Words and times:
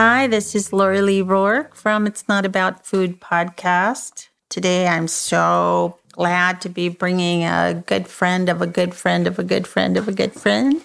Hi, 0.00 0.28
this 0.28 0.54
is 0.54 0.70
Laurelee 0.70 1.24
Roark 1.24 1.74
from 1.74 2.06
It's 2.06 2.28
Not 2.28 2.46
About 2.46 2.86
Food 2.86 3.20
podcast. 3.20 4.28
Today 4.48 4.86
I'm 4.86 5.08
so 5.08 5.98
glad 6.12 6.60
to 6.60 6.68
be 6.68 6.88
bringing 6.88 7.42
a 7.42 7.82
good 7.84 8.06
friend 8.06 8.48
of 8.48 8.62
a 8.62 8.66
good 8.68 8.94
friend 8.94 9.26
of 9.26 9.40
a 9.40 9.42
good 9.42 9.66
friend 9.66 9.96
of 9.96 10.06
a 10.06 10.12
good 10.12 10.34
friend, 10.34 10.82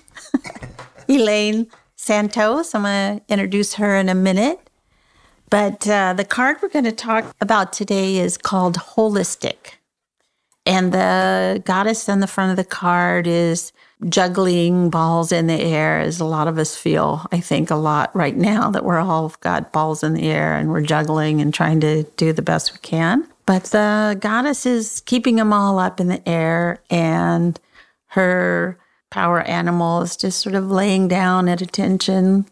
Elaine 1.07 1.67
Santos. 1.95 2.73
I'm 2.73 2.81
going 2.81 3.19
to 3.19 3.23
introduce 3.31 3.75
her 3.75 3.95
in 3.95 4.09
a 4.09 4.15
minute. 4.15 4.67
But 5.47 5.87
uh, 5.87 6.13
the 6.13 6.25
card 6.25 6.57
we're 6.63 6.69
going 6.69 6.85
to 6.85 6.91
talk 6.91 7.35
about 7.39 7.71
today 7.71 8.17
is 8.17 8.35
called 8.35 8.77
Holistic. 8.77 9.73
And 10.65 10.91
the 10.91 11.61
goddess 11.63 12.09
on 12.09 12.19
the 12.19 12.25
front 12.25 12.49
of 12.49 12.57
the 12.57 12.67
card 12.67 13.27
is 13.27 13.73
juggling 14.09 14.89
balls 14.89 15.31
in 15.31 15.47
the 15.47 15.59
air 15.59 15.99
as 15.99 16.19
a 16.19 16.25
lot 16.25 16.47
of 16.47 16.57
us 16.57 16.75
feel, 16.75 17.25
I 17.31 17.39
think, 17.39 17.71
a 17.71 17.75
lot 17.75 18.15
right 18.15 18.35
now 18.35 18.69
that 18.71 18.85
we're 18.85 18.99
all 18.99 19.33
got 19.39 19.71
balls 19.71 20.03
in 20.03 20.13
the 20.13 20.23
air 20.23 20.55
and 20.55 20.69
we're 20.69 20.81
juggling 20.81 21.41
and 21.41 21.53
trying 21.53 21.79
to 21.81 22.03
do 22.17 22.33
the 22.33 22.41
best 22.41 22.73
we 22.73 22.79
can. 22.79 23.27
But 23.45 23.65
the 23.65 24.17
goddess 24.19 24.65
is 24.65 25.01
keeping 25.05 25.35
them 25.35 25.51
all 25.51 25.77
up 25.77 25.99
in 25.99 26.07
the 26.07 26.27
air, 26.27 26.79
and 26.89 27.59
her 28.07 28.77
power 29.11 29.41
animal 29.41 30.01
is 30.01 30.15
just 30.15 30.39
sort 30.39 30.55
of 30.55 30.71
laying 30.71 31.07
down 31.07 31.49
at 31.49 31.61
attention, 31.61 32.45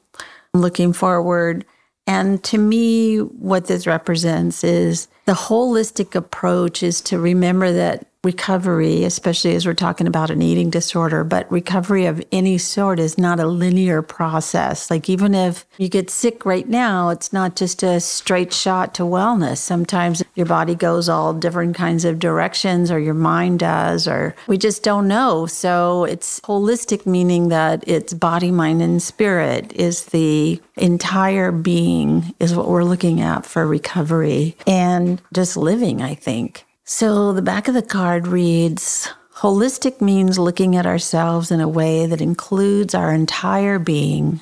looking 0.53 0.91
forward. 0.91 1.65
And 2.07 2.43
to 2.45 2.57
me, 2.57 3.17
what 3.19 3.67
this 3.67 3.87
represents 3.87 4.63
is 4.63 5.07
the 5.25 5.33
holistic 5.33 6.13
approach 6.13 6.83
is 6.83 6.99
to 7.01 7.19
remember 7.19 7.71
that 7.71 8.07
recovery, 8.23 9.03
especially 9.03 9.55
as 9.55 9.65
we're 9.65 9.73
talking 9.73 10.05
about 10.05 10.29
an 10.29 10.43
eating 10.43 10.69
disorder, 10.69 11.23
but 11.23 11.51
recovery 11.51 12.05
of 12.05 12.23
any 12.31 12.57
sort 12.57 12.99
is 12.99 13.17
not 13.17 13.39
a 13.39 13.47
linear 13.47 14.03
process. 14.03 14.91
Like, 14.91 15.09
even 15.09 15.33
if 15.33 15.65
you 15.77 15.89
get 15.89 16.11
sick 16.11 16.45
right 16.45 16.67
now, 16.67 17.09
it's 17.09 17.33
not 17.33 17.55
just 17.55 17.81
a 17.81 17.99
straight 17.99 18.53
shot 18.53 18.93
to 18.95 19.03
wellness. 19.03 19.57
Sometimes 19.57 20.21
your 20.35 20.45
body 20.45 20.75
goes 20.75 21.09
all 21.09 21.33
different 21.33 21.75
kinds 21.75 22.05
of 22.05 22.19
directions, 22.19 22.91
or 22.91 22.99
your 22.99 23.15
mind 23.15 23.59
does, 23.59 24.07
or 24.07 24.35
we 24.47 24.57
just 24.57 24.83
don't 24.83 25.07
know. 25.07 25.47
So, 25.47 26.03
it's 26.03 26.39
holistic, 26.41 27.07
meaning 27.07 27.49
that 27.49 27.83
it's 27.87 28.13
body, 28.13 28.51
mind, 28.51 28.83
and 28.83 29.01
spirit 29.01 29.73
is 29.73 30.05
the 30.05 30.61
entire 30.77 31.51
being, 31.51 32.35
is 32.39 32.55
what 32.55 32.67
we're 32.67 32.83
looking 32.83 33.19
at 33.19 33.47
for 33.47 33.65
recovery 33.65 34.55
and 34.67 35.19
just 35.33 35.57
living, 35.57 36.03
I 36.03 36.13
think. 36.13 36.65
So 36.93 37.31
the 37.31 37.41
back 37.41 37.69
of 37.69 37.73
the 37.73 37.81
card 37.81 38.27
reads 38.27 39.07
Holistic 39.35 40.01
means 40.01 40.37
looking 40.37 40.75
at 40.75 40.85
ourselves 40.85 41.49
in 41.49 41.61
a 41.61 41.67
way 41.67 42.05
that 42.05 42.19
includes 42.19 42.93
our 42.93 43.13
entire 43.13 43.79
being, 43.79 44.41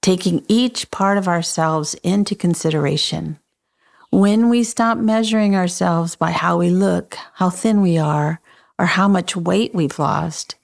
taking 0.00 0.42
each 0.48 0.90
part 0.90 1.18
of 1.18 1.28
ourselves 1.28 1.92
into 2.02 2.34
consideration. 2.34 3.38
When 4.10 4.48
we 4.48 4.64
stop 4.64 4.96
measuring 4.96 5.54
ourselves 5.54 6.16
by 6.16 6.30
how 6.30 6.56
we 6.56 6.70
look, 6.70 7.18
how 7.34 7.50
thin 7.50 7.82
we 7.82 7.98
are, 7.98 8.40
or 8.78 8.86
how 8.86 9.06
much 9.06 9.36
weight 9.36 9.74
we've 9.74 9.98
lost, 9.98 10.54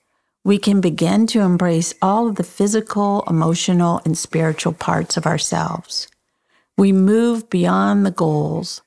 we 0.43 0.57
can 0.57 0.81
begin 0.81 1.27
to 1.29 1.43
embrace 1.43 1.93
all 2.01 2.29
of 2.29 2.37
the 2.37 2.45
physical, 2.45 3.25
emotional, 3.29 4.01
and 4.07 4.17
spiritual 4.17 4.73
parts 4.73 5.19
of 5.19 5.27
ourselves. 5.27 6.09
We 6.79 6.93
move 6.93 7.51
beyond 7.51 8.07
the 8.07 8.11
goals 8.11 8.81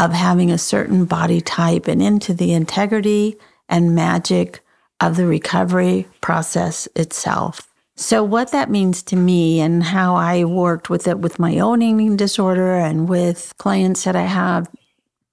of 0.00 0.12
having 0.12 0.50
a 0.50 0.58
certain 0.58 1.04
body 1.04 1.42
type 1.42 1.86
and 1.86 2.02
into 2.02 2.32
the 2.32 2.54
integrity 2.54 3.36
and 3.68 3.94
magic 3.94 4.64
of 4.98 5.16
the 5.16 5.26
recovery 5.26 6.06
process 6.22 6.88
itself. 6.96 7.68
So, 7.96 8.24
what 8.24 8.50
that 8.52 8.70
means 8.70 9.02
to 9.04 9.16
me 9.16 9.60
and 9.60 9.82
how 9.82 10.16
I 10.16 10.44
worked 10.44 10.88
with 10.88 11.06
it 11.06 11.18
with 11.18 11.38
my 11.38 11.58
own 11.58 11.82
eating 11.82 12.16
disorder 12.16 12.76
and 12.76 13.10
with 13.10 13.52
clients 13.58 14.04
that 14.04 14.16
I 14.16 14.22
have 14.22 14.70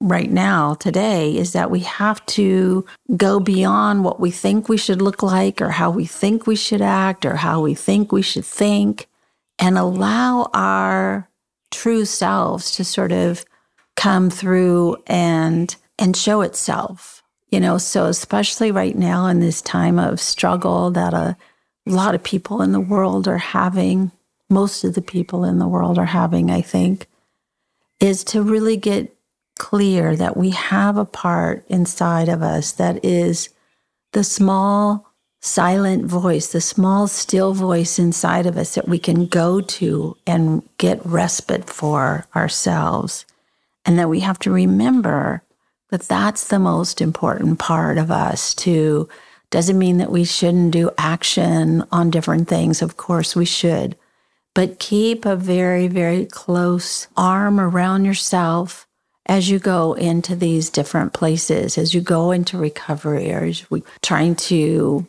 right 0.02 0.30
now 0.30 0.74
today 0.74 1.36
is 1.38 1.54
that 1.54 1.72
we 1.72 1.80
have 1.80 2.24
to 2.26 2.86
go 3.16 3.40
beyond 3.40 4.04
what 4.04 4.20
we 4.20 4.32
think 4.32 4.68
we 4.68 4.78
should 4.78 5.02
look 5.02 5.24
like 5.24 5.62
or 5.62 5.70
how 5.70 5.90
we 5.90 6.06
think 6.06 6.46
we 6.46 6.58
should 6.58 6.82
act 6.82 7.26
or 7.26 7.38
how 7.38 7.62
we 7.62 7.74
think 7.74 8.12
we 8.12 8.22
should 8.22 8.46
think 8.46 9.08
and 9.58 9.78
allow 9.78 10.50
our 10.54 11.30
true 11.72 12.04
selves 12.04 12.70
to 12.72 12.84
sort 12.84 13.14
of 13.14 13.46
come 13.98 14.30
through 14.30 14.96
and 15.08 15.76
and 16.00 16.16
show 16.16 16.42
itself 16.42 17.18
you 17.50 17.62
know? 17.62 17.78
So 17.78 18.06
especially 18.06 18.72
right 18.72 18.96
now 18.96 19.28
in 19.28 19.40
this 19.40 19.62
time 19.62 20.00
of 20.00 20.20
struggle 20.20 20.92
that 20.92 21.14
a 21.14 21.38
lot 21.86 22.16
of 22.16 22.24
people 22.24 22.62
in 22.62 22.74
the 22.74 22.80
world 22.82 23.28
are 23.28 23.38
having 23.38 24.12
most 24.50 24.84
of 24.84 24.94
the 24.94 25.02
people 25.02 25.44
in 25.44 25.60
the 25.60 25.68
world 25.68 25.98
are 25.98 26.06
having 26.06 26.52
i 26.52 26.62
think 26.62 27.08
is 28.00 28.24
to 28.24 28.42
really 28.42 28.78
get 28.78 29.16
clear 29.58 30.16
that 30.16 30.38
we 30.38 30.52
have 30.52 30.98
a 30.98 31.06
part 31.06 31.66
inside 31.68 32.30
of 32.30 32.42
us 32.42 32.74
that 32.74 33.04
is 33.04 33.50
the 34.14 34.24
small 34.24 35.06
silent 35.42 36.06
voice 36.06 36.52
the 36.52 36.62
small 36.62 37.08
still 37.08 37.54
voice 37.54 37.98
inside 37.98 38.46
of 38.46 38.58
us 38.58 38.76
that 38.76 38.88
we 38.88 39.00
can 39.00 39.26
go 39.26 39.62
to 39.62 40.16
and 40.26 40.62
get 40.78 41.04
respite 41.06 41.70
for 41.70 42.26
ourselves 42.36 43.26
and 43.88 43.98
that 43.98 44.10
we 44.10 44.20
have 44.20 44.38
to 44.40 44.52
remember 44.52 45.42
that 45.90 46.04
that's 46.04 46.50
the 46.50 46.60
most 46.60 47.02
important 47.02 47.58
part 47.58 47.98
of 47.98 48.12
us 48.12 48.54
to 48.54 49.08
doesn't 49.50 49.80
mean 49.80 49.98
that 49.98 50.12
we 50.12 50.26
shouldn't 50.26 50.72
do 50.72 50.92
action 50.98 51.84
on 51.92 52.12
different 52.12 52.50
things. 52.50 52.82
Of 52.82 52.98
course, 52.98 53.34
we 53.34 53.46
should. 53.46 53.96
But 54.54 54.80
keep 54.80 55.26
a 55.26 55.38
very, 55.38 55.88
very 55.88 56.26
close 56.26 57.08
arm 57.16 57.60
around 57.60 58.04
yourself 58.04 58.88
as 59.28 59.50
you 59.50 59.60
go 59.60 59.94
into 59.94 60.36
these 60.36 60.70
different 60.70 61.14
places, 61.14 61.78
as 61.78 61.94
you 61.94 62.02
go 62.02 62.32
into 62.32 62.58
recovery, 62.58 63.32
or 63.32 63.46
as 63.46 63.70
we 63.72 63.84
trying 64.02 64.36
to 64.36 65.08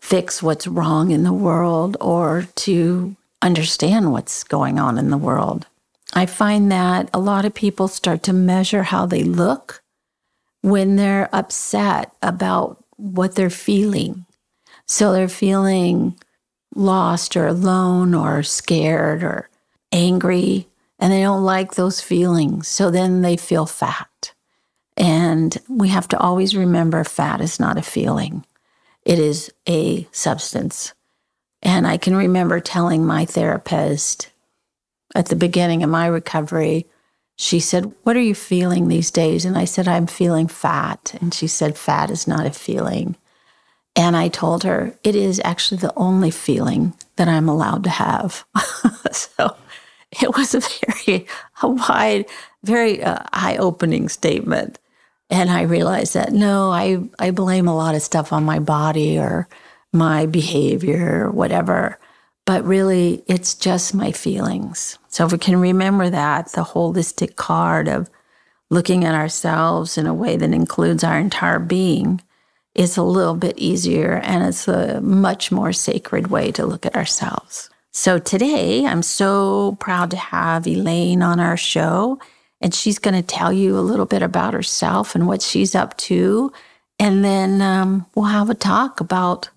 fix 0.00 0.42
what's 0.42 0.66
wrong 0.66 1.10
in 1.10 1.24
the 1.24 1.32
world 1.32 1.96
or 2.00 2.46
to 2.54 3.16
understand 3.42 4.12
what's 4.12 4.44
going 4.44 4.78
on 4.78 4.96
in 4.96 5.10
the 5.10 5.18
world. 5.18 5.66
I 6.14 6.26
find 6.26 6.70
that 6.70 7.10
a 7.12 7.18
lot 7.18 7.44
of 7.44 7.54
people 7.54 7.88
start 7.88 8.22
to 8.24 8.32
measure 8.32 8.84
how 8.84 9.06
they 9.06 9.24
look 9.24 9.82
when 10.62 10.96
they're 10.96 11.28
upset 11.32 12.12
about 12.22 12.82
what 12.96 13.34
they're 13.34 13.50
feeling. 13.50 14.24
So 14.86 15.12
they're 15.12 15.28
feeling 15.28 16.18
lost 16.74 17.36
or 17.36 17.46
alone 17.46 18.14
or 18.14 18.42
scared 18.42 19.22
or 19.22 19.48
angry, 19.92 20.68
and 20.98 21.12
they 21.12 21.22
don't 21.22 21.44
like 21.44 21.74
those 21.74 22.00
feelings. 22.00 22.68
So 22.68 22.90
then 22.90 23.22
they 23.22 23.36
feel 23.36 23.66
fat. 23.66 24.32
And 24.96 25.56
we 25.68 25.88
have 25.88 26.08
to 26.08 26.18
always 26.18 26.56
remember 26.56 27.02
fat 27.04 27.40
is 27.40 27.58
not 27.58 27.78
a 27.78 27.82
feeling, 27.82 28.44
it 29.04 29.18
is 29.18 29.52
a 29.68 30.06
substance. 30.12 30.94
And 31.62 31.86
I 31.86 31.96
can 31.96 32.14
remember 32.14 32.60
telling 32.60 33.04
my 33.04 33.24
therapist, 33.24 34.30
at 35.14 35.26
the 35.26 35.36
beginning 35.36 35.82
of 35.82 35.90
my 35.90 36.06
recovery, 36.06 36.86
she 37.36 37.60
said, 37.60 37.92
What 38.02 38.16
are 38.16 38.22
you 38.22 38.34
feeling 38.34 38.88
these 38.88 39.10
days? 39.10 39.44
And 39.44 39.58
I 39.58 39.64
said, 39.64 39.88
I'm 39.88 40.06
feeling 40.06 40.46
fat. 40.46 41.14
And 41.20 41.34
she 41.34 41.46
said, 41.46 41.76
Fat 41.76 42.10
is 42.10 42.26
not 42.26 42.46
a 42.46 42.50
feeling. 42.50 43.16
And 43.96 44.16
I 44.16 44.28
told 44.28 44.64
her, 44.64 44.96
It 45.02 45.14
is 45.14 45.40
actually 45.44 45.78
the 45.78 45.92
only 45.96 46.30
feeling 46.30 46.94
that 47.16 47.28
I'm 47.28 47.48
allowed 47.48 47.84
to 47.84 47.90
have. 47.90 48.44
so 49.12 49.56
it 50.20 50.36
was 50.36 50.54
a 50.54 50.60
very 50.60 51.26
a 51.62 51.68
wide, 51.68 52.26
very 52.62 53.02
uh, 53.02 53.18
eye 53.32 53.56
opening 53.56 54.08
statement. 54.08 54.78
And 55.30 55.50
I 55.50 55.62
realized 55.62 56.14
that 56.14 56.32
no, 56.32 56.70
I, 56.70 56.98
I 57.18 57.30
blame 57.30 57.66
a 57.66 57.76
lot 57.76 57.94
of 57.94 58.02
stuff 58.02 58.32
on 58.32 58.44
my 58.44 58.58
body 58.58 59.18
or 59.18 59.48
my 59.92 60.26
behavior 60.26 61.26
or 61.26 61.30
whatever 61.30 61.98
but 62.46 62.64
really 62.64 63.22
it's 63.26 63.54
just 63.54 63.94
my 63.94 64.12
feelings. 64.12 64.98
So 65.08 65.24
if 65.26 65.32
we 65.32 65.38
can 65.38 65.60
remember 65.60 66.10
that, 66.10 66.52
the 66.52 66.62
holistic 66.62 67.36
card 67.36 67.88
of 67.88 68.10
looking 68.70 69.04
at 69.04 69.14
ourselves 69.14 69.96
in 69.96 70.06
a 70.06 70.14
way 70.14 70.36
that 70.36 70.52
includes 70.52 71.04
our 71.04 71.18
entire 71.18 71.58
being 71.58 72.20
is 72.74 72.96
a 72.96 73.02
little 73.02 73.34
bit 73.34 73.56
easier 73.56 74.20
and 74.24 74.44
it's 74.44 74.66
a 74.66 75.00
much 75.00 75.52
more 75.52 75.72
sacred 75.72 76.26
way 76.26 76.50
to 76.52 76.66
look 76.66 76.84
at 76.84 76.96
ourselves. 76.96 77.70
So 77.92 78.18
today, 78.18 78.84
I'm 78.84 79.02
so 79.02 79.76
proud 79.78 80.10
to 80.10 80.16
have 80.16 80.66
Elaine 80.66 81.22
on 81.22 81.38
our 81.38 81.56
show, 81.56 82.18
and 82.60 82.74
she's 82.74 82.98
going 82.98 83.14
to 83.14 83.22
tell 83.22 83.52
you 83.52 83.78
a 83.78 83.86
little 83.86 84.04
bit 84.04 84.20
about 84.20 84.52
herself 84.52 85.14
and 85.14 85.28
what 85.28 85.42
she's 85.42 85.76
up 85.76 85.96
to. 85.98 86.52
And 86.98 87.24
then 87.24 87.62
um, 87.62 88.06
we'll 88.16 88.24
have 88.24 88.50
a 88.50 88.54
talk 88.54 89.00
about 89.00 89.48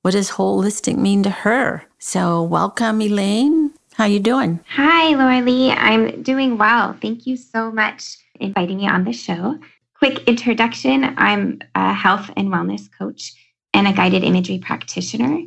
what 0.00 0.12
does 0.12 0.30
holistic 0.30 0.96
mean 0.96 1.22
to 1.24 1.30
her. 1.30 1.84
So 2.04 2.42
welcome, 2.42 3.00
Elaine. 3.00 3.70
How 3.94 4.06
you 4.06 4.18
doing? 4.18 4.58
Hi, 4.70 5.14
Laurelee. 5.14 5.72
I'm 5.78 6.24
doing 6.24 6.58
well. 6.58 6.96
Thank 7.00 7.28
you 7.28 7.36
so 7.36 7.70
much 7.70 8.18
inviting 8.40 8.78
me 8.78 8.88
on 8.88 9.04
the 9.04 9.12
show. 9.12 9.56
Quick 9.94 10.18
introduction 10.24 11.14
I'm 11.16 11.60
a 11.76 11.94
health 11.94 12.28
and 12.36 12.48
wellness 12.48 12.88
coach 12.98 13.32
and 13.72 13.86
a 13.86 13.92
guided 13.92 14.24
imagery 14.24 14.58
practitioner. 14.58 15.42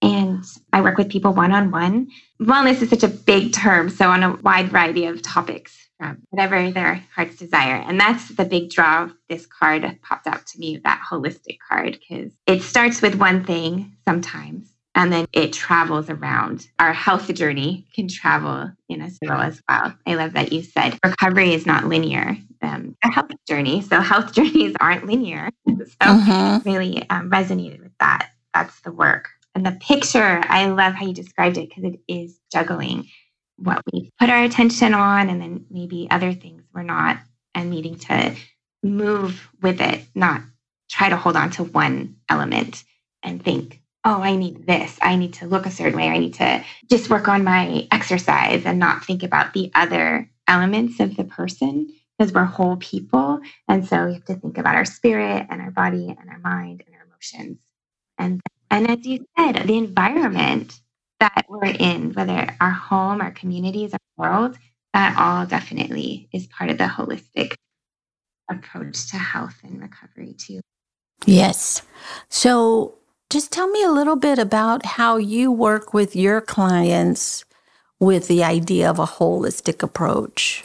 And 0.00 0.42
I 0.72 0.80
work 0.80 0.96
with 0.96 1.10
people 1.10 1.34
one 1.34 1.52
on 1.52 1.70
one. 1.70 2.08
Wellness 2.40 2.80
is 2.80 2.88
such 2.88 3.02
a 3.02 3.08
big 3.08 3.52
term, 3.52 3.90
so 3.90 4.08
on 4.08 4.22
a 4.22 4.36
wide 4.36 4.70
variety 4.70 5.04
of 5.04 5.20
topics 5.20 5.76
from 5.98 6.22
whatever 6.30 6.70
their 6.70 7.04
heart's 7.14 7.36
desire. 7.36 7.84
And 7.86 8.00
that's 8.00 8.30
the 8.30 8.46
big 8.46 8.70
draw 8.70 9.04
of 9.04 9.12
this 9.28 9.44
card 9.44 9.98
popped 10.00 10.26
out 10.26 10.46
to 10.46 10.58
me, 10.58 10.80
that 10.82 11.02
holistic 11.10 11.58
card, 11.68 11.98
because 12.00 12.32
it 12.46 12.62
starts 12.62 13.02
with 13.02 13.16
one 13.16 13.44
thing 13.44 13.92
sometimes 14.08 14.73
and 14.94 15.12
then 15.12 15.26
it 15.32 15.52
travels 15.52 16.08
around. 16.08 16.68
Our 16.78 16.92
health 16.92 17.32
journey 17.34 17.86
can 17.94 18.08
travel 18.08 18.70
in 18.88 19.00
a 19.00 19.10
circle 19.10 19.40
as 19.40 19.60
well. 19.68 19.94
I 20.06 20.14
love 20.14 20.34
that 20.34 20.52
you 20.52 20.62
said 20.62 20.98
recovery 21.04 21.52
is 21.52 21.66
not 21.66 21.84
linear. 21.86 22.36
Um, 22.62 22.96
a 23.04 23.10
health 23.10 23.30
journey, 23.48 23.82
so 23.82 24.00
health 24.00 24.32
journeys 24.34 24.74
aren't 24.80 25.06
linear. 25.06 25.50
so 25.68 25.74
mm-hmm. 26.00 26.68
really 26.68 27.08
um, 27.10 27.30
resonated 27.30 27.82
with 27.82 27.92
that. 28.00 28.30
That's 28.54 28.80
the 28.80 28.92
work. 28.92 29.28
And 29.54 29.66
the 29.66 29.72
picture, 29.72 30.40
I 30.44 30.66
love 30.66 30.94
how 30.94 31.06
you 31.06 31.14
described 31.14 31.58
it 31.58 31.68
because 31.68 31.84
it 31.84 32.00
is 32.08 32.40
juggling 32.52 33.08
what 33.56 33.82
we 33.92 34.10
put 34.18 34.30
our 34.30 34.42
attention 34.42 34.94
on 34.94 35.28
and 35.28 35.40
then 35.40 35.66
maybe 35.70 36.08
other 36.10 36.32
things 36.32 36.64
we're 36.72 36.82
not 36.82 37.18
and 37.54 37.70
needing 37.70 37.96
to 37.96 38.34
move 38.82 39.48
with 39.62 39.80
it, 39.80 40.04
not 40.14 40.42
try 40.90 41.08
to 41.08 41.16
hold 41.16 41.36
on 41.36 41.50
to 41.50 41.64
one 41.64 42.16
element 42.28 42.82
and 43.22 43.42
think 43.42 43.80
oh, 44.04 44.20
I 44.20 44.36
need 44.36 44.66
this. 44.66 44.98
I 45.00 45.16
need 45.16 45.32
to 45.34 45.46
look 45.46 45.66
a 45.66 45.70
certain 45.70 45.98
way. 45.98 46.08
I 46.08 46.18
need 46.18 46.34
to 46.34 46.62
just 46.90 47.08
work 47.08 47.26
on 47.28 47.42
my 47.42 47.88
exercise 47.90 48.66
and 48.66 48.78
not 48.78 49.04
think 49.04 49.22
about 49.22 49.54
the 49.54 49.70
other 49.74 50.30
elements 50.46 51.00
of 51.00 51.16
the 51.16 51.24
person 51.24 51.88
because 52.18 52.32
we're 52.32 52.44
whole 52.44 52.76
people. 52.76 53.40
And 53.68 53.86
so 53.86 54.06
we 54.06 54.14
have 54.14 54.24
to 54.26 54.34
think 54.34 54.58
about 54.58 54.74
our 54.74 54.84
spirit 54.84 55.46
and 55.48 55.60
our 55.60 55.70
body 55.70 56.14
and 56.18 56.28
our 56.28 56.38
mind 56.38 56.82
and 56.86 56.94
our 56.94 57.06
emotions. 57.06 57.60
And, 58.18 58.40
and 58.70 58.90
as 58.90 59.06
you 59.06 59.26
said, 59.38 59.66
the 59.66 59.78
environment 59.78 60.80
that 61.20 61.46
we're 61.48 61.64
in, 61.64 62.12
whether 62.12 62.54
our 62.60 62.70
home, 62.70 63.20
our 63.22 63.32
communities, 63.32 63.92
our 63.94 63.98
world, 64.16 64.58
that 64.92 65.16
all 65.18 65.46
definitely 65.46 66.28
is 66.32 66.46
part 66.46 66.70
of 66.70 66.78
the 66.78 66.84
holistic 66.84 67.54
approach 68.50 69.10
to 69.10 69.16
health 69.16 69.56
and 69.62 69.80
recovery, 69.80 70.34
too. 70.34 70.60
Yes. 71.24 71.82
So 72.28 72.98
just 73.34 73.50
tell 73.50 73.66
me 73.66 73.82
a 73.82 73.90
little 73.90 74.14
bit 74.14 74.38
about 74.38 74.86
how 74.86 75.16
you 75.16 75.50
work 75.50 75.92
with 75.92 76.14
your 76.14 76.40
clients 76.40 77.44
with 77.98 78.28
the 78.28 78.44
idea 78.44 78.88
of 78.88 79.00
a 79.00 79.06
holistic 79.06 79.82
approach 79.82 80.64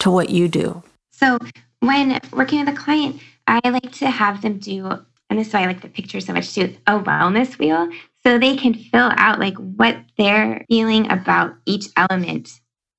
to 0.00 0.10
what 0.10 0.28
you 0.28 0.48
do. 0.48 0.82
So, 1.12 1.38
when 1.78 2.18
working 2.32 2.58
with 2.58 2.74
a 2.74 2.76
client, 2.76 3.20
I 3.46 3.60
like 3.68 3.92
to 3.92 4.10
have 4.10 4.42
them 4.42 4.58
do, 4.58 4.84
and 5.30 5.38
this 5.38 5.46
is 5.46 5.54
why 5.54 5.62
I 5.62 5.66
like 5.66 5.80
the 5.80 5.88
picture 5.88 6.18
so 6.18 6.32
much 6.32 6.52
too, 6.52 6.74
a 6.88 6.98
wellness 6.98 7.56
wheel 7.56 7.88
so 8.26 8.36
they 8.36 8.56
can 8.56 8.74
fill 8.74 9.12
out 9.14 9.38
like 9.38 9.54
what 9.54 9.96
they're 10.18 10.64
feeling 10.68 11.08
about 11.08 11.54
each 11.66 11.86
element 11.96 12.50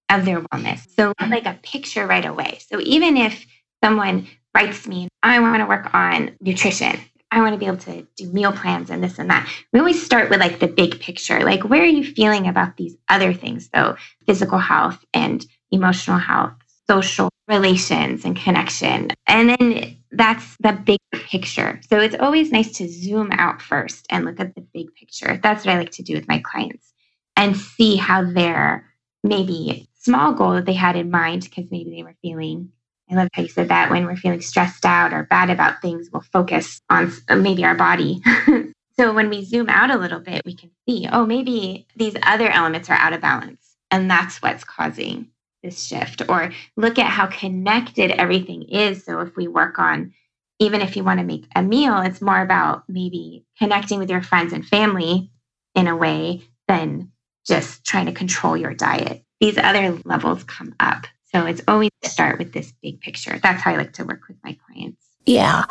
of 0.09 0.23
their 0.23 0.39
wellness. 0.39 0.87
So, 0.95 1.11
like 1.27 1.45
a 1.45 1.59
picture 1.61 2.07
right 2.07 2.25
away. 2.25 2.59
So, 2.69 2.79
even 2.79 3.17
if 3.17 3.45
someone 3.83 4.27
writes 4.55 4.87
me, 4.87 5.09
I 5.21 5.41
want 5.41 5.59
to 5.59 5.65
work 5.65 5.93
on 5.93 6.37
nutrition, 6.39 7.01
I 7.33 7.41
want 7.41 7.53
to 7.53 7.59
be 7.59 7.65
able 7.65 7.77
to 7.77 8.05
do 8.15 8.31
meal 8.31 8.51
plans 8.51 8.91
and 8.91 9.03
this 9.03 9.17
and 9.17 9.29
that. 9.31 9.49
We 9.71 9.79
always 9.79 10.05
start 10.05 10.29
with 10.29 10.39
like 10.39 10.59
the 10.59 10.67
big 10.67 10.99
picture. 10.99 11.39
Like, 11.39 11.63
where 11.63 11.81
are 11.81 11.85
you 11.85 12.03
feeling 12.03 12.47
about 12.47 12.77
these 12.77 12.95
other 13.09 13.33
things, 13.33 13.69
though? 13.73 13.95
Physical 14.27 14.59
health 14.59 15.03
and 15.15 15.43
emotional 15.71 16.19
health, 16.19 16.53
social 16.87 17.29
relations 17.47 18.23
and 18.23 18.37
connection. 18.37 19.09
And 19.25 19.49
then 19.49 19.97
that's 20.11 20.57
the 20.57 20.73
big 20.73 20.99
picture. 21.11 21.81
So 21.89 21.99
it's 21.99 22.15
always 22.19 22.51
nice 22.51 22.71
to 22.73 22.87
zoom 22.87 23.31
out 23.31 23.63
first 23.63 24.05
and 24.11 24.25
look 24.25 24.39
at 24.39 24.53
the 24.53 24.61
big 24.61 24.93
picture. 24.93 25.39
That's 25.41 25.65
what 25.65 25.73
I 25.73 25.79
like 25.79 25.91
to 25.93 26.03
do 26.03 26.13
with 26.13 26.27
my 26.27 26.37
clients 26.37 26.93
and 27.35 27.57
see 27.57 27.95
how 27.95 28.23
their 28.23 28.85
maybe 29.23 29.89
small 29.99 30.33
goal 30.33 30.51
that 30.51 30.65
they 30.65 30.73
had 30.73 30.95
in 30.95 31.09
mind, 31.09 31.45
because 31.45 31.71
maybe 31.71 31.89
they 31.89 32.03
were 32.03 32.15
feeling 32.21 32.71
I 33.09 33.15
love 33.15 33.29
how 33.33 33.41
you 33.41 33.49
said 33.49 33.67
that 33.67 33.89
when 33.89 34.05
we're 34.05 34.15
feeling 34.15 34.41
stressed 34.41 34.85
out 34.85 35.13
or 35.13 35.23
bad 35.23 35.49
about 35.49 35.81
things, 35.81 36.09
we'll 36.11 36.21
focus 36.21 36.81
on 36.89 37.11
uh, 37.29 37.35
maybe 37.35 37.65
our 37.65 37.75
body. 37.75 38.21
so 38.97 39.13
when 39.13 39.29
we 39.29 39.43
zoom 39.43 39.69
out 39.69 39.91
a 39.91 39.97
little 39.97 40.19
bit, 40.19 40.41
we 40.45 40.55
can 40.55 40.71
see, 40.87 41.07
oh, 41.11 41.25
maybe 41.25 41.85
these 41.95 42.15
other 42.23 42.49
elements 42.49 42.89
are 42.89 42.97
out 42.97 43.13
of 43.13 43.21
balance. 43.21 43.75
And 43.91 44.09
that's 44.09 44.41
what's 44.41 44.63
causing 44.63 45.27
this 45.61 45.83
shift. 45.83 46.21
Or 46.29 46.51
look 46.77 46.97
at 46.97 47.07
how 47.07 47.27
connected 47.27 48.11
everything 48.11 48.63
is. 48.63 49.03
So 49.03 49.19
if 49.19 49.35
we 49.35 49.47
work 49.47 49.79
on, 49.79 50.13
even 50.59 50.81
if 50.81 50.95
you 50.95 51.03
want 51.03 51.19
to 51.19 51.25
make 51.25 51.45
a 51.55 51.61
meal, 51.61 51.99
it's 52.01 52.21
more 52.21 52.41
about 52.41 52.83
maybe 52.87 53.45
connecting 53.57 53.99
with 53.99 54.09
your 54.09 54.21
friends 54.21 54.53
and 54.53 54.65
family 54.65 55.29
in 55.75 55.87
a 55.87 55.95
way 55.95 56.41
than 56.67 57.11
just 57.45 57.85
trying 57.85 58.05
to 58.05 58.13
control 58.13 58.55
your 58.55 58.73
diet. 58.73 59.23
These 59.39 59.57
other 59.57 59.99
levels 60.05 60.43
come 60.45 60.73
up. 60.79 61.05
So 61.33 61.45
it's 61.45 61.61
always 61.67 61.89
start 62.03 62.37
with 62.37 62.53
this 62.53 62.73
big 62.81 63.01
picture. 63.01 63.39
That's 63.39 63.61
how 63.61 63.71
I 63.71 63.77
like 63.77 63.93
to 63.93 64.05
work 64.05 64.27
with 64.27 64.37
my 64.43 64.57
clients. 64.65 65.01
Yeah. 65.25 65.65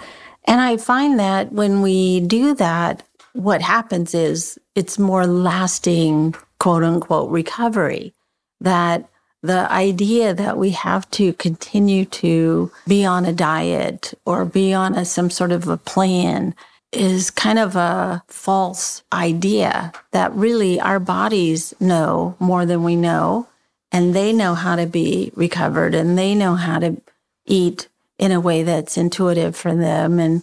And 0.45 0.61
I 0.61 0.77
find 0.77 1.19
that 1.21 1.53
when 1.53 1.83
we 1.83 2.21
do 2.21 2.55
that, 2.55 3.05
what 3.33 3.63
happens 3.63 4.15
is 4.15 4.59
it's 4.75 4.99
more 4.99 5.27
lasting, 5.27 6.35
quote 6.59 6.83
unquote, 6.83 7.31
recovery. 7.31 8.13
That 8.61 9.09
the 9.43 9.71
idea 9.73 10.35
that 10.35 10.57
we 10.57 10.71
have 10.71 11.11
to 11.13 11.33
continue 11.35 12.05
to 12.07 12.71
be 12.87 13.05
on 13.05 13.25
a 13.25 13.33
diet 13.33 14.15
or 14.25 14.45
be 14.45 14.73
on 14.73 14.95
a, 14.95 15.05
some 15.05 15.31
sort 15.31 15.53
of 15.53 15.67
a 15.67 15.77
plan 15.77 16.55
is 16.93 17.31
kind 17.31 17.59
of 17.59 17.75
a 17.75 18.23
false 18.29 19.03
idea 19.13 19.93
that 20.13 20.33
really 20.35 20.79
our 20.79 21.01
bodies 21.01 21.75
know 21.81 22.37
more 22.39 22.67
than 22.67 22.85
we 22.85 22.95
know 22.95 23.49
and 23.93 24.15
they 24.15 24.33
know 24.33 24.55
how 24.55 24.75
to 24.75 24.87
be 24.87 25.31
recovered 25.37 25.95
and 25.95 26.19
they 26.19 26.35
know 26.35 26.55
how 26.55 26.79
to 26.79 27.01
eat 27.45 27.89
in 28.19 28.33
a 28.33 28.41
way 28.41 28.63
that's 28.63 28.97
intuitive 28.97 29.55
for 29.55 29.75
them. 29.75 30.19
And 30.19 30.43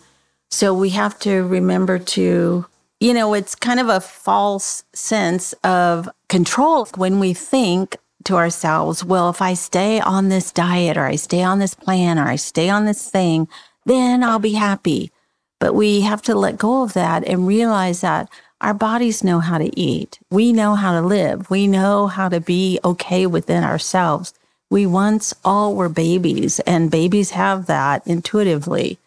so 0.49 0.73
we 0.73 0.91
have 0.91 1.17
to 1.19 1.43
remember 1.43 1.97
to, 1.97 2.65
you 2.99 3.13
know, 3.13 3.33
it's 3.33 3.55
kind 3.55 3.79
of 3.79 3.89
a 3.89 3.99
false 3.99 4.83
sense 4.93 5.53
of 5.63 6.07
control 6.27 6.85
when 6.95 7.19
we 7.19 7.33
think 7.33 7.97
to 8.25 8.35
ourselves, 8.35 9.03
well, 9.03 9.29
if 9.29 9.41
I 9.41 9.53
stay 9.53 9.99
on 9.99 10.29
this 10.29 10.51
diet 10.51 10.97
or 10.97 11.05
I 11.05 11.15
stay 11.15 11.41
on 11.41 11.59
this 11.59 11.73
plan 11.73 12.19
or 12.19 12.25
I 12.25 12.35
stay 12.35 12.69
on 12.69 12.85
this 12.85 13.09
thing, 13.09 13.47
then 13.85 14.23
I'll 14.23 14.39
be 14.39 14.53
happy. 14.53 15.11
But 15.59 15.73
we 15.73 16.01
have 16.01 16.21
to 16.23 16.35
let 16.35 16.57
go 16.57 16.83
of 16.83 16.93
that 16.93 17.25
and 17.25 17.47
realize 17.47 18.01
that 18.01 18.29
our 18.61 18.73
bodies 18.73 19.23
know 19.23 19.39
how 19.39 19.57
to 19.57 19.79
eat. 19.79 20.19
We 20.29 20.51
know 20.51 20.75
how 20.75 20.99
to 20.99 21.05
live. 21.05 21.49
We 21.49 21.67
know 21.67 22.07
how 22.07 22.29
to 22.29 22.39
be 22.39 22.79
okay 22.83 23.25
within 23.25 23.63
ourselves. 23.63 24.33
We 24.69 24.85
once 24.85 25.33
all 25.43 25.75
were 25.75 25.89
babies, 25.89 26.59
and 26.61 26.91
babies 26.91 27.31
have 27.31 27.65
that 27.67 28.05
intuitively. 28.05 28.99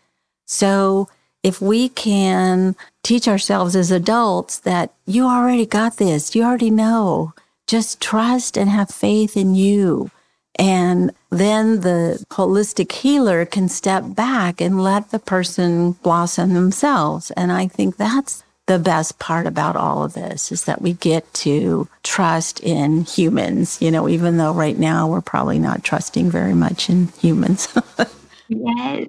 So, 0.47 1.09
if 1.42 1.61
we 1.61 1.88
can 1.88 2.76
teach 3.02 3.26
ourselves 3.26 3.75
as 3.75 3.90
adults 3.90 4.59
that 4.61 4.92
you 5.06 5.26
already 5.26 5.66
got 5.66 5.97
this, 5.97 6.35
you 6.35 6.44
already 6.44 6.71
know, 6.71 7.35
just 7.66 8.00
trust 8.00 8.56
and 8.56 8.71
have 8.71 8.90
faith 8.90 9.37
in 9.37 9.54
you. 9.54 10.11
And 10.56 11.12
then 11.30 11.80
the 11.80 12.25
holistic 12.30 12.92
healer 12.92 13.44
can 13.44 13.68
step 13.68 14.14
back 14.14 14.61
and 14.61 14.82
let 14.82 15.11
the 15.11 15.18
person 15.18 15.92
blossom 15.92 16.54
themselves. 16.54 17.30
And 17.32 17.50
I 17.50 17.66
think 17.66 17.97
that's 17.97 18.44
the 18.73 18.79
best 18.79 19.19
part 19.19 19.47
about 19.47 19.76
all 19.76 20.02
of 20.02 20.14
this 20.14 20.50
is 20.50 20.64
that 20.64 20.81
we 20.81 20.95
get 20.95 21.31
to 21.35 21.87
trust 22.02 22.59
in 22.61 23.05
humans, 23.05 23.76
you 23.83 23.91
know, 23.91 24.09
even 24.09 24.38
though 24.38 24.52
right 24.52 24.79
now 24.79 25.07
we're 25.07 25.21
probably 25.21 25.59
not 25.59 25.85
trusting 25.85 26.31
very 26.31 26.55
much 26.55 26.88
in 26.88 27.09
humans. 27.21 27.69
yes. 28.49 29.09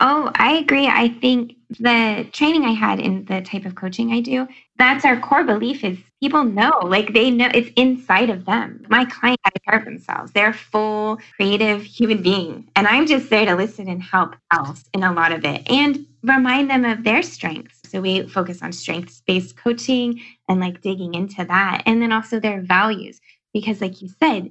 Oh, 0.00 0.32
I 0.34 0.54
agree. 0.56 0.88
I 0.88 1.08
think 1.20 1.54
the 1.78 2.26
training 2.32 2.64
I 2.64 2.72
had 2.72 2.98
in 2.98 3.24
the 3.26 3.42
type 3.42 3.64
of 3.64 3.76
coaching 3.76 4.12
I 4.12 4.20
do, 4.20 4.48
that's 4.76 5.04
our 5.04 5.20
core 5.20 5.44
belief 5.44 5.84
is 5.84 5.98
people 6.20 6.42
know, 6.42 6.80
like 6.82 7.12
they 7.12 7.30
know 7.30 7.48
it's 7.54 7.70
inside 7.76 8.28
of 8.28 8.44
them. 8.44 8.84
My 8.88 9.04
client 9.04 9.38
to 9.44 9.60
care 9.60 9.78
of 9.78 9.84
themselves. 9.84 10.32
They're 10.32 10.52
full 10.52 11.20
creative 11.36 11.84
human 11.84 12.22
being. 12.22 12.68
And 12.74 12.88
I'm 12.88 13.06
just 13.06 13.30
there 13.30 13.46
to 13.46 13.54
listen 13.54 13.88
and 13.88 14.02
help 14.02 14.34
else 14.52 14.84
in 14.92 15.04
a 15.04 15.12
lot 15.12 15.30
of 15.30 15.44
it 15.44 15.70
and 15.70 16.06
remind 16.24 16.70
them 16.70 16.84
of 16.84 17.04
their 17.04 17.22
strengths 17.22 17.85
So 17.96 18.02
we 18.02 18.28
focus 18.28 18.60
on 18.60 18.74
strengths 18.74 19.22
based 19.26 19.56
coaching 19.56 20.20
and 20.50 20.60
like 20.60 20.82
digging 20.82 21.14
into 21.14 21.46
that. 21.46 21.82
And 21.86 22.02
then 22.02 22.12
also 22.12 22.38
their 22.38 22.60
values. 22.60 23.22
Because, 23.54 23.80
like 23.80 24.02
you 24.02 24.10
said, 24.22 24.50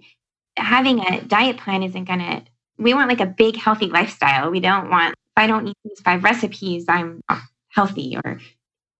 having 0.57 0.99
a 0.99 1.21
diet 1.21 1.57
plan 1.57 1.83
isn't 1.83 2.05
going 2.05 2.21
to, 2.21 2.41
we 2.79 2.95
want 2.95 3.07
like 3.07 3.19
a 3.19 3.27
big, 3.27 3.55
healthy 3.55 3.85
lifestyle. 3.85 4.49
We 4.49 4.61
don't 4.61 4.89
want, 4.89 5.11
if 5.13 5.37
I 5.37 5.45
don't 5.45 5.67
eat 5.67 5.77
these 5.83 5.99
five 5.99 6.23
recipes, 6.23 6.85
I'm 6.89 7.21
healthy 7.69 8.17
or 8.25 8.39